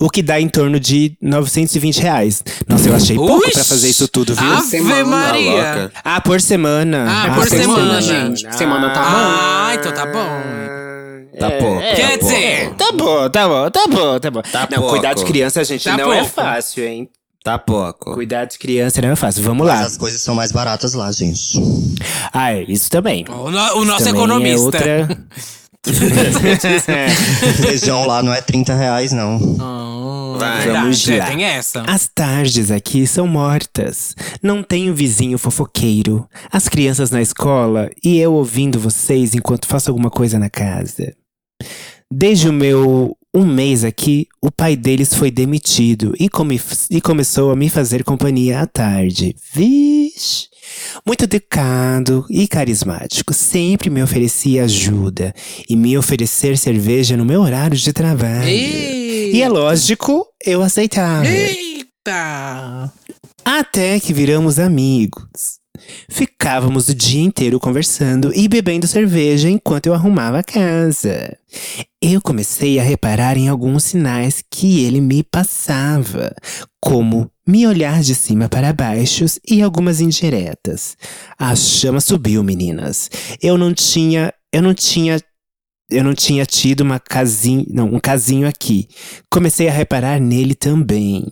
[0.00, 2.42] O que dá em torno de 920 reais.
[2.66, 3.52] Nossa, eu achei pouco Ux!
[3.52, 4.50] pra fazer isso tudo, viu?
[4.52, 5.04] Ave Semana.
[5.04, 5.50] Maria!
[5.50, 5.92] louca.
[6.02, 7.06] Ah, por semana.
[7.06, 8.56] Ah, por semana, gente.
[8.56, 11.38] Semana tá Ah, então tá bom.
[11.38, 11.80] Tá pouco.
[11.80, 12.76] Quer tá dizer, pouco.
[12.76, 14.42] Tá bom, tá bom, tá bom, tá bom.
[14.42, 14.90] Tá não, pouco.
[14.94, 16.30] cuidar de criança, gente, Tá não é pouco.
[16.34, 17.08] fácil, hein?
[17.44, 18.12] Tá pouco.
[18.14, 19.42] Cuidar de criança não é fácil.
[19.44, 19.84] Vamos Mas lá.
[19.86, 21.58] as coisas são mais baratas lá, gente.
[22.32, 23.24] Ah, é, isso também.
[23.28, 24.78] o, no- o nosso Também economista.
[24.78, 25.18] É outra...
[27.60, 29.38] Feijão lá não é 30 reais, não.
[30.38, 30.62] Vai.
[30.62, 31.26] verdade, Vamos lá.
[31.26, 31.82] tem essa.
[31.82, 34.14] As tardes aqui são mortas.
[34.42, 36.26] Não tenho vizinho fofoqueiro.
[36.50, 41.14] As crianças na escola e eu ouvindo vocês enquanto faço alguma coisa na casa.
[42.12, 46.60] Desde o meu um mês aqui, o pai deles foi demitido e, come-
[46.90, 49.36] e começou a me fazer companhia à tarde.
[49.52, 50.48] Vixe!
[51.06, 55.34] Muito educado e carismático, sempre me oferecia ajuda
[55.68, 58.48] e me oferecer cerveja no meu horário de trabalho.
[58.48, 61.26] E é lógico, eu aceitava.
[61.26, 62.92] Eita!
[63.44, 65.58] Até que viramos amigos.
[66.08, 71.36] Ficávamos o dia inteiro conversando e bebendo cerveja enquanto eu arrumava a casa.
[72.00, 76.34] Eu comecei a reparar em alguns sinais que ele me passava,
[76.80, 80.96] como me olhar de cima para baixo e algumas indiretas.
[81.38, 83.10] A chama subiu, meninas.
[83.42, 85.18] Eu não tinha, eu não tinha
[85.90, 88.88] eu não tinha tido uma casinha, não, um casinho aqui.
[89.30, 91.26] Comecei a reparar nele também.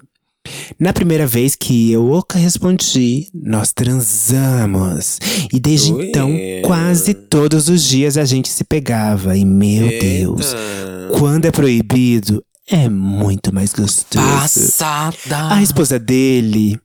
[0.79, 5.19] Na primeira vez que eu o respondi, nós transamos.
[5.53, 6.09] E desde Ui.
[6.09, 6.31] então,
[6.65, 9.37] quase todos os dias a gente se pegava.
[9.37, 11.19] E meu Deus, Eita.
[11.19, 14.25] quando é proibido, é muito mais gostoso.
[14.25, 15.55] Passada!
[15.55, 16.79] A esposa dele,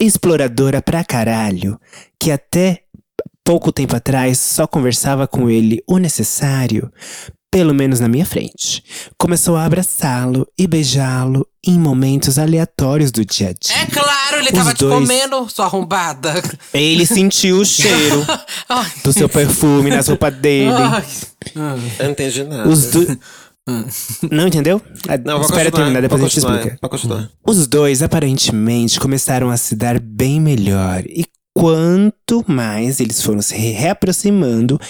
[0.00, 1.78] exploradora pra caralho,
[2.18, 2.84] que até
[3.44, 6.90] pouco tempo atrás só conversava com ele o necessário,
[7.50, 8.82] pelo menos na minha frente,
[9.18, 13.82] começou a abraçá-lo e beijá-lo em momentos aleatórios do dia a dia.
[13.82, 16.32] É claro, ele Os tava te dois- comendo, sua arrombada.
[16.72, 18.24] Ele sentiu o cheiro
[19.04, 20.70] do seu perfume nas roupas dele.
[20.72, 21.02] Ah.
[21.98, 22.68] Eu não entendi nada.
[22.68, 23.18] Os do...
[24.30, 24.80] Não entendeu?
[25.08, 26.78] Ah, Não, vou Espera terminar, depois a gente explica.
[27.46, 31.02] Os dois aparentemente começaram a se dar bem melhor.
[31.06, 31.24] E
[31.60, 34.80] quanto mais eles foram se reaproximando,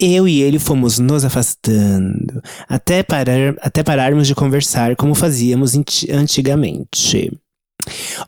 [0.00, 2.42] eu e ele fomos nos afastando.
[2.68, 7.30] Até, parar, até pararmos de conversar como fazíamos anti- antigamente.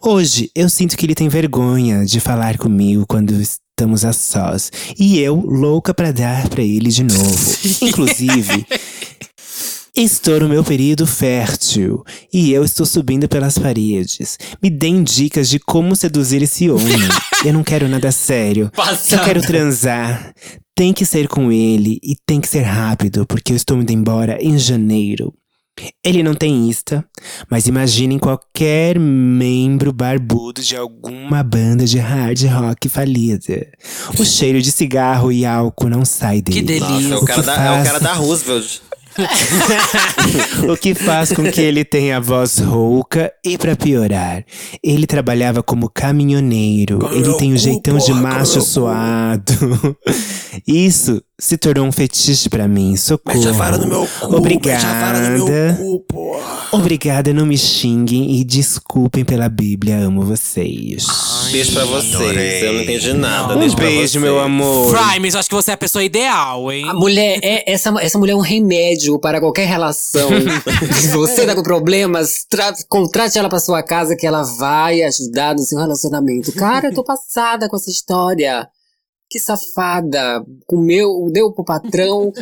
[0.01, 4.71] Hoje, eu sinto que ele tem vergonha de falar comigo quando estamos a sós.
[4.97, 7.57] E eu, louca pra dar pra ele de novo.
[7.83, 8.65] Inclusive,
[10.01, 14.39] Estou no meu período fértil e eu estou subindo pelas paredes.
[14.63, 16.87] Me deem dicas de como seduzir esse homem.
[17.45, 18.71] Eu não quero nada sério.
[19.11, 20.33] Eu quero transar.
[20.73, 24.39] Tem que ser com ele e tem que ser rápido, porque eu estou indo embora
[24.41, 25.35] em janeiro.
[26.05, 27.05] Ele não tem Insta,
[27.51, 33.67] mas imaginem qualquer membro barbudo de alguma banda de hard rock falida.
[34.19, 36.61] O cheiro de cigarro e álcool não sai dele.
[36.61, 37.09] Que delícia.
[37.09, 38.81] Nossa, é o, O cara que da, é o cara da Roosevelt.
[40.69, 44.45] o que faz com que ele tenha a voz rouca e pra piorar,
[44.83, 46.99] ele trabalhava como caminhoneiro.
[47.13, 49.53] ele tem um jeitão de macho suado.
[50.67, 52.97] Isso se tornou um fetiche pra mim.
[52.97, 53.37] Socorro.
[53.39, 54.41] Mete a vara no meu cu.
[54.41, 55.79] Mete a vara no meu Obrigada.
[55.79, 56.59] cu, porra.
[56.73, 59.99] Obrigada, não me xinguem e desculpem pela Bíblia.
[59.99, 61.07] Amo vocês.
[61.53, 62.63] Beijo pra vocês.
[62.63, 63.57] Eu não entendi nada.
[63.57, 64.95] um beijo meu amor.
[64.97, 66.89] Frimes, eu acho que você é a pessoa ideal, hein?
[66.89, 70.29] A mulher, é, essa, essa mulher é um remédio para qualquer relação.
[71.01, 75.55] Se você tá com problemas, tra- contrate ela pra sua casa que ela vai ajudar
[75.55, 76.53] no seu relacionamento.
[76.53, 78.69] Cara, eu tô passada com essa história.
[79.31, 80.43] Que safada.
[80.67, 82.33] Comeu, deu pro patrão.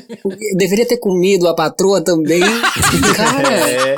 [0.56, 2.40] Deveria ter comido a patroa também.
[3.16, 3.96] Cara, É,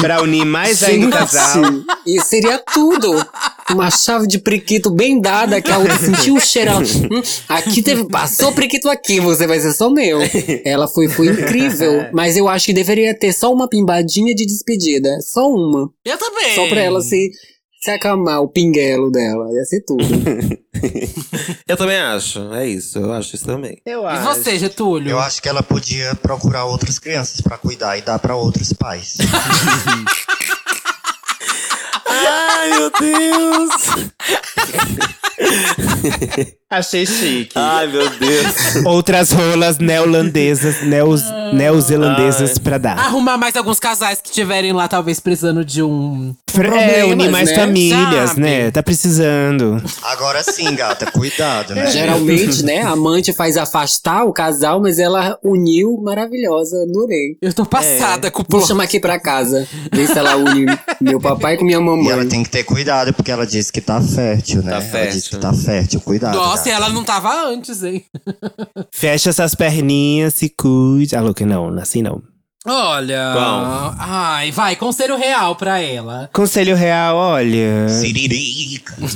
[0.00, 1.62] pra unir mais ainda o casal.
[2.06, 3.12] E seria tudo.
[3.70, 6.80] Uma chave de priquito bem dada, que a outra sentiu o cheirão.
[6.80, 8.04] Hum, aqui teve.
[8.08, 10.20] Passou priquito aqui, você vai ser só meu.
[10.64, 12.06] Ela foi, foi incrível.
[12.14, 15.18] Mas eu acho que deveria ter só uma pimbadinha de despedida.
[15.20, 15.90] Só uma.
[16.04, 16.54] Eu também.
[16.54, 17.30] Só pra ela se,
[17.80, 19.50] se acalmar, o pinguelo dela.
[19.52, 20.02] Ia ser tudo.
[21.68, 22.52] Eu também acho.
[22.54, 22.98] É isso.
[22.98, 23.80] Eu acho isso também.
[23.86, 24.22] Eu E acho.
[24.24, 25.10] você, Getúlio?
[25.10, 29.16] Eu acho que ela podia procurar outras crianças pra cuidar e dar pra outros pais.
[32.08, 33.70] Ai, meu Deus.
[36.68, 37.52] Achei chique.
[37.54, 38.54] Ai, meu Deus.
[38.86, 42.98] Outras rolas neolandesas, neos, neozelandesas pra dar.
[42.98, 46.34] Arrumar mais alguns casais que estiverem lá, talvez precisando de um.
[46.58, 47.54] É, unir mais né?
[47.54, 48.40] famílias, Sabe?
[48.40, 48.70] né?
[48.70, 49.80] Tá precisando.
[50.02, 51.86] Agora sim, gata, cuidado, né?
[51.90, 57.36] Geralmente, né, a amante faz afastar o casal, mas ela uniu maravilhosa, adorei.
[57.42, 60.64] Eu tô passada com o Vou chamar aqui pra casa, ver se ela une
[60.98, 62.10] meu papai com minha E mamãe.
[62.10, 64.70] ela tem que ter cuidado, porque ela disse que tá fértil, né?
[64.70, 65.12] Tá Ela fértil.
[65.12, 66.36] disse que tá fértil, cuidado.
[66.36, 66.68] Nossa, gata.
[66.68, 68.04] e ela não tava antes, hein?
[68.92, 71.16] Fecha essas perninhas, se cuide.
[71.16, 72.22] Ah, louca, não, assim não.
[72.66, 73.32] Olha.
[73.32, 73.94] Bom.
[73.98, 76.28] Ai, vai, conselho real pra ela.
[76.32, 77.88] Conselho real, olha.
[77.88, 78.96] Siririca.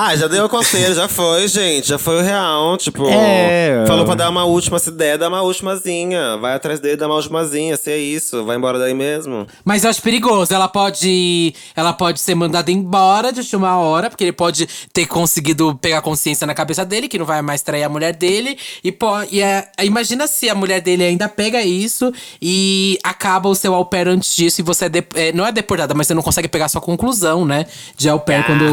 [0.00, 1.88] Ah, já deu o conselho, já foi, gente.
[1.88, 2.76] Já foi o real.
[2.76, 3.82] Tipo, É.
[3.84, 6.36] falou pra dar uma última, se der, dá uma ultimazinha.
[6.36, 7.76] Vai atrás dele, dá uma ultimazinha.
[7.76, 9.44] Se é isso, vai embora daí mesmo.
[9.64, 10.54] Mas eu acho perigoso.
[10.54, 11.52] Ela pode.
[11.74, 16.46] Ela pode ser mandada embora de última hora, porque ele pode ter conseguido pegar consciência
[16.46, 18.56] na cabeça dele, que não vai mais trair a mulher dele.
[18.84, 23.54] E, po- e é- imagina se a mulher dele ainda pega isso e acaba o
[23.56, 26.14] seu au pair antes disso e você é, dep- é, não é deportada, mas você
[26.14, 27.66] não consegue pegar sua conclusão, né?
[27.96, 28.64] De au pair quando,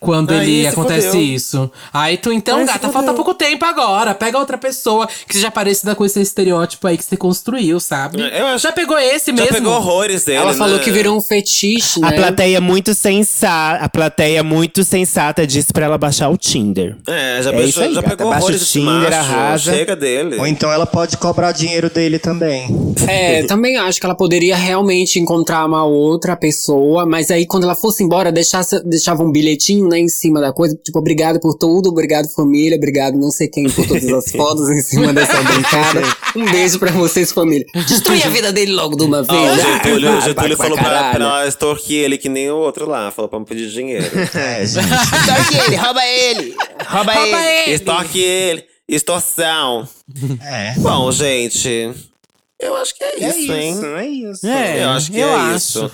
[0.00, 1.20] quando ele acontece fodeu.
[1.22, 1.70] isso.
[1.92, 4.14] Aí tu, então, Aí gata, falta pouco tempo agora.
[4.14, 8.20] Pega outra pessoa que seja parecida com esse estereótipo aí que você construiu, sabe?
[8.20, 9.52] Eu acho- Já pegou esse Já mesmo?
[9.54, 10.82] pegou horrores dele, Ela falou né?
[10.84, 12.08] que virou um fetiche, né?
[12.08, 16.96] A plateia muito sensata, a plateia muito sensata disse pra ela baixar o Tinder.
[17.06, 18.16] É, já, É isso aí, já gata.
[18.16, 19.14] pegou Baixa horrores o Tinder, macho.
[19.14, 19.72] arrasa.
[19.74, 20.36] Chega dele.
[20.38, 22.66] Ou então ela pode cobrar dinheiro dele também.
[23.08, 27.74] É, também acho que ela poderia realmente encontrar uma outra pessoa, mas aí quando ela
[27.74, 31.88] fosse embora, deixasse, deixava um bilhetinho, né, em cima da coisa, tipo, obrigado por tudo,
[31.88, 36.02] obrigado família, obrigado não sei quem por todas as fotos em cima dessa bancada.
[36.34, 37.64] Um beijo pra vocês, família.
[37.86, 39.64] Destrui a vida dele logo de uma Ó, vez.
[39.64, 42.88] o Ah, Getúlio, vai, o Getúlio falou pra, pra extorquir ele que nem o outro
[42.88, 43.10] lá.
[43.10, 44.06] Falou pra me pedir dinheiro.
[44.34, 44.86] É, gente.
[44.86, 46.54] Extorque ele, rouba ele!
[46.86, 47.62] Rouba, Rouba ele!
[47.62, 47.72] ele!
[47.74, 48.64] Extorque ele.
[48.88, 49.88] Extorsão.
[50.42, 50.74] É.
[50.78, 51.92] Bom, gente.
[52.60, 53.80] Eu acho que é isso, hein?
[53.98, 54.46] é isso.
[54.46, 55.56] É, eu acho que eu é acho.
[55.56, 55.92] isso.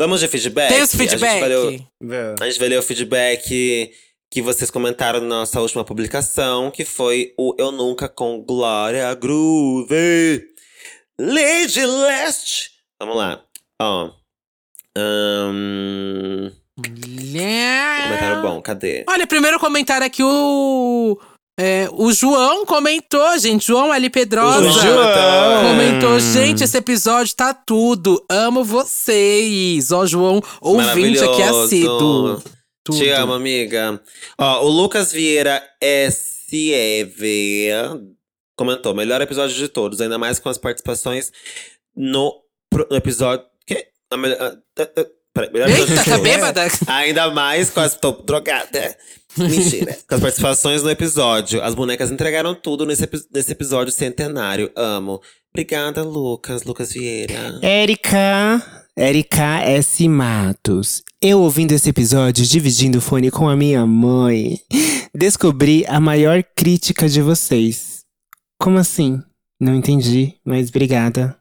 [0.00, 0.68] Vamos de feedback?
[0.68, 1.40] Tem os A gente feedback.
[1.40, 3.90] vai ler o- A gente vai ler o feedback
[4.30, 10.42] que vocês comentaram na nossa última publicação, que foi o Eu Nunca com Glória Groove.
[11.20, 12.70] Lady Leste.
[13.00, 13.44] Vamos lá.
[13.80, 14.10] Ó.
[14.96, 19.04] Ahn, comentário bom, cadê?
[19.08, 21.16] Olha, primeiro comentário aqui, o.
[21.58, 23.66] é, o João comentou, gente.
[23.66, 24.10] João L.
[24.10, 24.70] Pedrosa.
[24.70, 25.68] João.
[25.68, 28.24] Comentou, gente, esse episódio tá tudo.
[28.30, 29.92] Amo vocês.
[29.92, 31.64] Ó, João, ouvinte aqui Maravilhoso.
[31.64, 32.42] assíduo.
[32.84, 32.98] Tudo.
[32.98, 34.00] Te amo, amiga.
[34.36, 37.70] Ó, o Lucas Vieira SEV
[38.56, 41.32] comentou: melhor episódio de todos, ainda mais com as participações
[41.96, 42.32] no,
[42.70, 43.46] pro- no episódio.
[43.66, 43.86] Que?
[44.10, 44.56] A melhor, ah,
[44.98, 46.66] ah, Eita, tá bêbada?
[46.86, 47.94] Ainda mais com as.
[47.96, 48.96] Tô drogada.
[49.36, 49.98] Mentira.
[50.08, 51.60] com as participações no episódio.
[51.60, 54.70] As bonecas entregaram tudo nesse, nesse episódio centenário.
[54.76, 55.20] Amo.
[55.52, 56.62] Obrigada, Lucas.
[56.62, 57.58] Lucas Vieira.
[57.62, 58.62] Érica,
[58.96, 60.08] Érica S.
[60.08, 61.02] Matos.
[61.20, 64.60] Eu ouvindo esse episódio, dividindo o fone com a minha mãe,
[65.12, 68.04] descobri a maior crítica de vocês.
[68.58, 69.20] Como assim?
[69.58, 71.36] Não entendi, mas obrigada.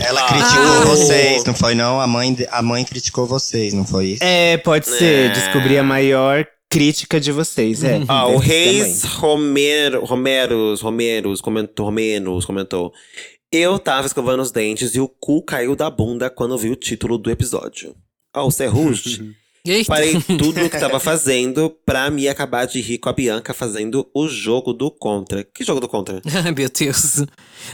[0.00, 0.28] Ela Ah.
[0.28, 2.00] criticou vocês, não foi não?
[2.00, 4.24] A mãe, a mãe criticou vocês, não foi isso?
[4.24, 5.30] é, pode ser.
[5.30, 5.32] É.
[5.32, 8.00] Descobri a maior crítica de vocês, é.
[8.08, 9.04] Ah, o Reis.
[9.04, 12.92] Romero, Romeros, Romeros, comentou, Romenos comentou.
[13.50, 17.16] Eu tava escovando os dentes e o cu caiu da bunda quando vi o título
[17.16, 17.94] do episódio.
[18.36, 19.32] Ó, o Serruge.
[19.70, 19.88] Eita.
[19.88, 24.06] Parei tudo o que tava fazendo pra me acabar de rir com a Bianca fazendo
[24.14, 25.44] o jogo do Contra.
[25.54, 26.20] Que jogo do Contra?
[26.44, 27.24] Ai, meu Deus.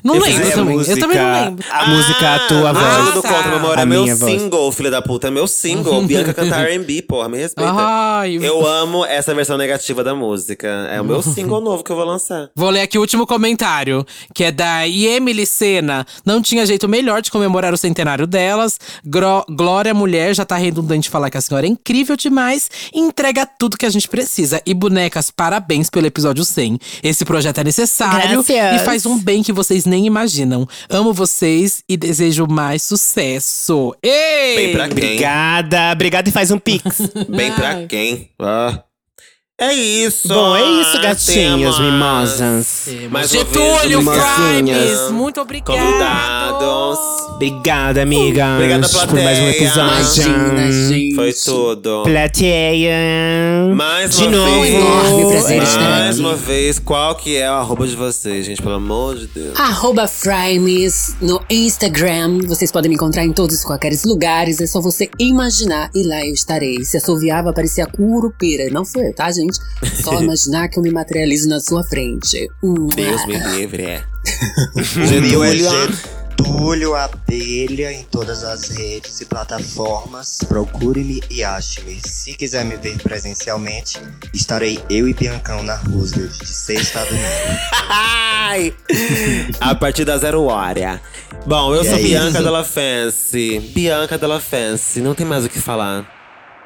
[0.03, 0.77] Não Eu lembro também.
[0.79, 1.65] Eu também não lembro.
[1.71, 2.97] A música, a tua o voz.
[2.97, 3.23] jogo do.
[3.23, 4.19] Contra, meu amor, A é meu voz.
[4.41, 5.29] single, filha da puta.
[5.29, 6.03] É meu single.
[6.07, 7.71] Bianca canta R&B, porra, me respeita.
[7.75, 10.69] Ai, Eu amo essa versão negativa da música.
[10.91, 12.51] É o meu single novo que eu vou lançar.
[12.55, 16.07] Vou ler aqui o último comentário, que é da Emily Sena.
[16.25, 18.79] Não tinha jeito melhor de comemorar o centenário delas.
[19.05, 22.71] Gro- Glória Mulher, já tá redundante falar que a senhora é incrível demais.
[22.93, 24.61] e Entrega tudo que a gente precisa.
[24.65, 26.79] E bonecas, parabéns pelo episódio 100.
[27.03, 28.81] Esse projeto é necessário Gracias.
[28.81, 30.67] e faz um bem que vocês nem imaginam.
[30.89, 33.95] Amo vocês e desejo mais sucesso.
[34.03, 34.57] Ei!
[34.57, 34.93] Bem pra quem?
[34.95, 37.01] Obrigada, obrigada e faz um pix.
[37.29, 38.31] Bem pra quem?
[38.41, 38.83] Ah.
[39.57, 40.27] É isso!
[40.27, 42.89] Bom, é isso, Ah, gatinhos, temos- mimosas.
[43.09, 44.03] Mais Getúlio.
[44.03, 45.77] Frames, muito obrigado.
[45.77, 46.99] Convidados.
[47.37, 50.23] Obrigada, amigas, Obrigada, por mais um episódio.
[50.25, 51.15] Imagina, gente.
[51.15, 52.03] Foi tudo.
[52.03, 52.95] Plateia.
[53.75, 54.61] Mais De uma novo.
[54.61, 54.75] vez.
[54.75, 58.61] Enorme prazer estar Mais uma vez, qual que é o arroba de vocês, gente?
[58.61, 59.59] Pelo amor de Deus.
[59.59, 62.41] Arroba Frames no Instagram.
[62.49, 64.61] Vocês podem me encontrar em todos e qualquer lugares.
[64.61, 66.85] É só você imaginar e lá eu estarei.
[66.85, 68.69] Se assoviava, parecia curupeira.
[68.73, 69.44] Não foi, tá, gente?
[70.03, 72.49] Só imaginar que eu me materializo na sua frente.
[72.63, 74.05] Hum, Deus me livre, é.
[75.07, 75.71] Getúlio.
[76.37, 80.39] Getúlio Abelha em todas as redes e plataformas.
[80.49, 82.01] Procure-me e ache-me.
[82.05, 84.01] Se quiser me ver presencialmente,
[84.33, 87.61] estarei eu e Biancão na Roosevelt de sexta a domingo.
[87.89, 88.75] Ai!
[89.61, 91.01] A partir da zero hora.
[91.47, 92.43] Bom, eu E sou é Bianca isso.
[92.43, 93.61] Della Fancy.
[93.75, 95.01] Bianca Della Fancy.
[95.01, 96.05] Não tem mais o que falar.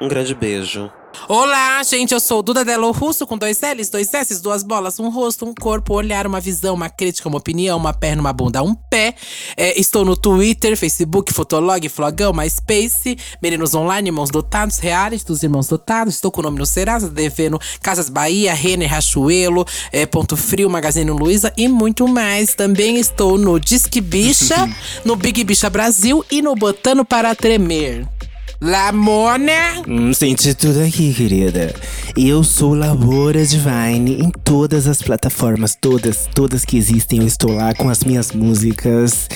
[0.01, 0.91] Um grande beijo.
[1.27, 5.09] Olá, gente, eu sou Duda Delo Russo, com dois L's, dois S's, duas bolas, um
[5.09, 8.63] rosto, um corpo, um olhar, uma visão, uma crítica, uma opinião, uma perna, uma bunda,
[8.63, 9.13] um pé.
[9.55, 15.67] É, estou no Twitter, Facebook, Fotolog, Flogão, MySpace, Meninos Online, Irmãos Dotados, Reality dos Irmãos
[15.67, 16.15] Dotados.
[16.15, 21.11] Estou com o nome no Serasa, devendo Casas Bahia, Renner, Rachuelo, é, Ponto Frio, Magazine
[21.11, 22.55] Luiza e muito mais.
[22.55, 24.69] Também estou no Disque Bicha,
[25.05, 28.18] no Big Bicha Brasil e no Botando para Tremer.
[28.61, 29.83] Lamona!
[29.87, 31.73] Hum, senti tudo aqui, querida.
[32.17, 37.19] Eu sou Labora Divine em todas as plataformas, todas, todas que existem.
[37.19, 39.29] Eu estou lá com as minhas músicas,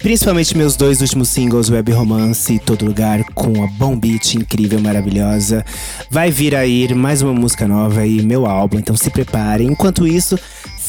[0.00, 4.80] principalmente meus dois últimos singles, Web Romance e Todo Lugar, com a Bom Beat incrível,
[4.80, 5.64] maravilhosa.
[6.10, 9.68] Vai vir aí mais uma música nova e meu álbum, então se preparem.
[9.68, 10.36] Enquanto isso,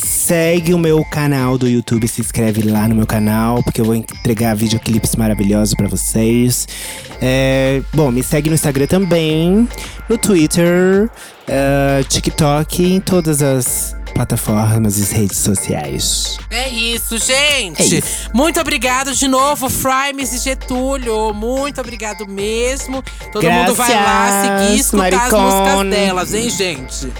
[0.03, 3.95] Segue o meu canal do YouTube, se inscreve lá no meu canal, porque eu vou
[3.95, 6.67] entregar videoclipes maravilhosos pra vocês.
[7.19, 9.67] É, bom, me segue no Instagram também,
[10.07, 11.09] no Twitter,
[11.47, 16.37] eh, TikTok, em todas as plataformas e redes sociais.
[16.51, 17.81] É isso, gente.
[17.81, 18.29] É isso.
[18.33, 21.33] Muito obrigado de novo, Frimes e Getúlio.
[21.33, 23.03] Muito obrigado mesmo.
[23.31, 27.11] Todo mundo vai lá seguir e escutar as músicas delas, hein, gente?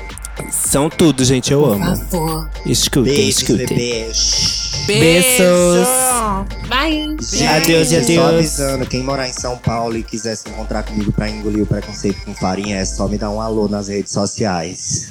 [0.52, 1.86] São tudo, gente, eu por amo.
[1.98, 2.50] favor.
[2.66, 3.66] Escutem, Beijos, escutem.
[3.68, 4.72] bebês.
[4.88, 5.88] Beijos.
[6.70, 7.16] Bye.
[7.22, 8.26] Gente, Adeus e Só adeus.
[8.34, 12.24] avisando, quem morar em São Paulo e quiser se encontrar comigo pra engolir o preconceito
[12.24, 15.10] com farinha, é só me dar um alô nas redes sociais.